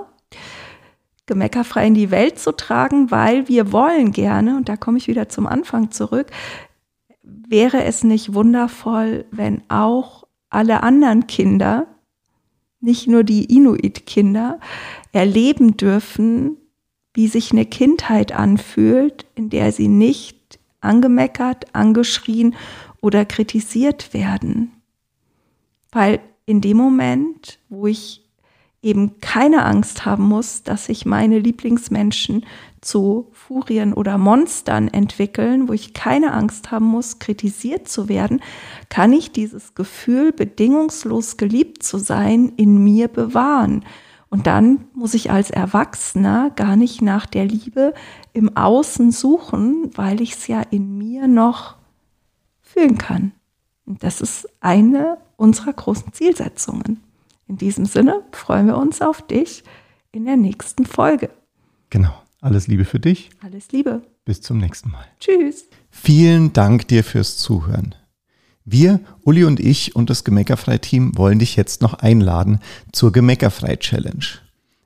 Gemeckerfrei 1.26 1.86
in 1.86 1.94
die 1.94 2.10
Welt 2.10 2.38
zu 2.38 2.52
tragen, 2.52 3.10
weil 3.10 3.48
wir 3.48 3.72
wollen 3.72 4.12
gerne, 4.12 4.56
und 4.56 4.68
da 4.68 4.76
komme 4.76 4.98
ich 4.98 5.08
wieder 5.08 5.28
zum 5.28 5.46
Anfang 5.46 5.90
zurück, 5.90 6.28
wäre 7.26 7.84
es 7.84 8.04
nicht 8.04 8.34
wundervoll, 8.34 9.26
wenn 9.30 9.62
auch 9.68 10.24
alle 10.48 10.82
anderen 10.82 11.26
Kinder, 11.26 11.86
nicht 12.80 13.08
nur 13.08 13.24
die 13.24 13.44
Inuit-Kinder, 13.44 14.60
erleben 15.12 15.76
dürfen, 15.76 16.56
wie 17.14 17.26
sich 17.26 17.50
eine 17.50 17.66
Kindheit 17.66 18.32
anfühlt, 18.32 19.26
in 19.34 19.50
der 19.50 19.72
sie 19.72 19.88
nicht 19.88 20.58
angemeckert, 20.80 21.74
angeschrien 21.74 22.54
oder 23.00 23.24
kritisiert 23.24 24.14
werden. 24.14 24.72
Weil 25.90 26.20
in 26.44 26.60
dem 26.60 26.76
Moment, 26.76 27.58
wo 27.68 27.86
ich 27.86 28.22
eben 28.82 29.18
keine 29.20 29.64
Angst 29.64 30.04
haben 30.04 30.24
muss, 30.24 30.62
dass 30.62 30.86
sich 30.86 31.06
meine 31.06 31.38
Lieblingsmenschen 31.40 32.46
zu 32.80 33.30
Furien 33.46 33.92
oder 33.92 34.18
Monstern 34.18 34.88
entwickeln, 34.88 35.68
wo 35.68 35.72
ich 35.72 35.94
keine 35.94 36.32
Angst 36.32 36.70
haben 36.70 36.86
muss, 36.86 37.18
kritisiert 37.18 37.88
zu 37.88 38.08
werden, 38.08 38.40
kann 38.88 39.12
ich 39.12 39.30
dieses 39.30 39.74
Gefühl, 39.74 40.32
bedingungslos 40.32 41.36
geliebt 41.36 41.82
zu 41.82 41.98
sein, 41.98 42.52
in 42.56 42.82
mir 42.82 43.08
bewahren. 43.08 43.84
Und 44.28 44.48
dann 44.48 44.86
muss 44.94 45.14
ich 45.14 45.30
als 45.30 45.50
Erwachsener 45.50 46.50
gar 46.50 46.74
nicht 46.74 47.02
nach 47.02 47.26
der 47.26 47.44
Liebe 47.44 47.94
im 48.32 48.56
Außen 48.56 49.12
suchen, 49.12 49.90
weil 49.94 50.20
ich 50.20 50.32
es 50.32 50.48
ja 50.48 50.62
in 50.62 50.98
mir 50.98 51.28
noch 51.28 51.76
fühlen 52.60 52.98
kann. 52.98 53.32
Und 53.84 54.02
das 54.02 54.20
ist 54.20 54.48
eine 54.60 55.18
unserer 55.36 55.72
großen 55.72 56.12
Zielsetzungen. 56.12 57.00
In 57.46 57.56
diesem 57.56 57.86
Sinne 57.86 58.24
freuen 58.32 58.66
wir 58.66 58.76
uns 58.76 59.00
auf 59.00 59.22
dich 59.22 59.62
in 60.10 60.24
der 60.24 60.36
nächsten 60.36 60.84
Folge. 60.84 61.30
Genau. 61.90 62.25
Alles 62.46 62.68
Liebe 62.68 62.84
für 62.84 63.00
dich. 63.00 63.30
Alles 63.42 63.72
Liebe. 63.72 64.02
Bis 64.24 64.40
zum 64.40 64.58
nächsten 64.58 64.92
Mal. 64.92 65.04
Tschüss. 65.18 65.64
Vielen 65.90 66.52
Dank 66.52 66.86
dir 66.86 67.02
fürs 67.02 67.38
Zuhören. 67.38 67.96
Wir, 68.64 69.00
Uli 69.24 69.42
und 69.42 69.58
ich 69.58 69.96
und 69.96 70.10
das 70.10 70.22
Gemeckerfrei-Team 70.22 71.18
wollen 71.18 71.40
dich 71.40 71.56
jetzt 71.56 71.82
noch 71.82 71.94
einladen 71.94 72.60
zur 72.92 73.10
Gemeckerfrei-Challenge. 73.10 74.24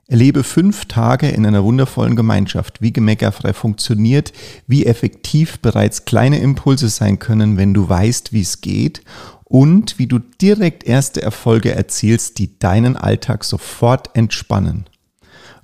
Erlebe 0.07 0.43
fünf 0.43 0.85
Tage 0.85 1.29
in 1.29 1.45
einer 1.45 1.63
wundervollen 1.63 2.15
Gemeinschaft, 2.15 2.81
wie 2.81 2.91
Gemeckerfrei 2.91 3.53
funktioniert, 3.53 4.33
wie 4.65 4.87
effektiv 4.87 5.59
bereits 5.59 6.05
kleine 6.05 6.39
Impulse 6.39 6.89
sein 6.89 7.19
können, 7.19 7.57
wenn 7.57 7.75
du 7.75 7.87
weißt, 7.87 8.33
wie 8.33 8.41
es 8.41 8.61
geht 8.61 9.03
und 9.43 9.99
wie 9.99 10.07
du 10.07 10.17
direkt 10.17 10.83
erste 10.83 11.21
Erfolge 11.21 11.75
erzielst, 11.75 12.39
die 12.39 12.57
deinen 12.57 12.97
Alltag 12.97 13.43
sofort 13.43 14.09
entspannen. 14.15 14.85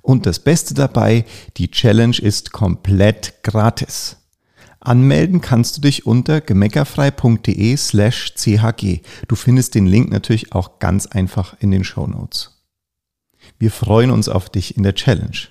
Und 0.08 0.24
das 0.24 0.38
Beste 0.38 0.72
dabei, 0.72 1.26
die 1.58 1.70
Challenge 1.70 2.16
ist 2.18 2.50
komplett 2.52 3.42
gratis. 3.42 4.16
Anmelden 4.80 5.42
kannst 5.42 5.76
du 5.76 5.82
dich 5.82 6.06
unter 6.06 6.40
gemeckerfrei.de 6.40 7.76
slash 7.76 8.32
chg. 8.34 9.02
Du 9.28 9.36
findest 9.36 9.74
den 9.74 9.86
Link 9.86 10.10
natürlich 10.10 10.54
auch 10.54 10.78
ganz 10.78 11.04
einfach 11.04 11.56
in 11.60 11.70
den 11.70 11.84
Show 11.84 12.06
Notes. 12.06 12.58
Wir 13.58 13.70
freuen 13.70 14.10
uns 14.10 14.30
auf 14.30 14.48
dich 14.48 14.78
in 14.78 14.82
der 14.82 14.94
Challenge. 14.94 15.48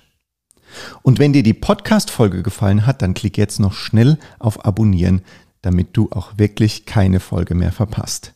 Und 1.02 1.20
wenn 1.20 1.32
dir 1.32 1.44
die 1.44 1.54
Podcast-Folge 1.54 2.42
gefallen 2.42 2.84
hat, 2.84 3.00
dann 3.00 3.14
klick 3.14 3.38
jetzt 3.38 3.60
noch 3.60 3.74
schnell 3.74 4.18
auf 4.40 4.64
Abonnieren, 4.64 5.22
damit 5.62 5.96
du 5.96 6.10
auch 6.10 6.32
wirklich 6.36 6.84
keine 6.84 7.20
Folge 7.20 7.54
mehr 7.54 7.70
verpasst. 7.70 8.32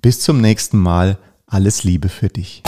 Bis 0.00 0.20
zum 0.20 0.40
nächsten 0.40 0.78
Mal. 0.78 1.18
Alles 1.48 1.82
Liebe 1.82 2.08
für 2.08 2.28
dich. 2.28 2.62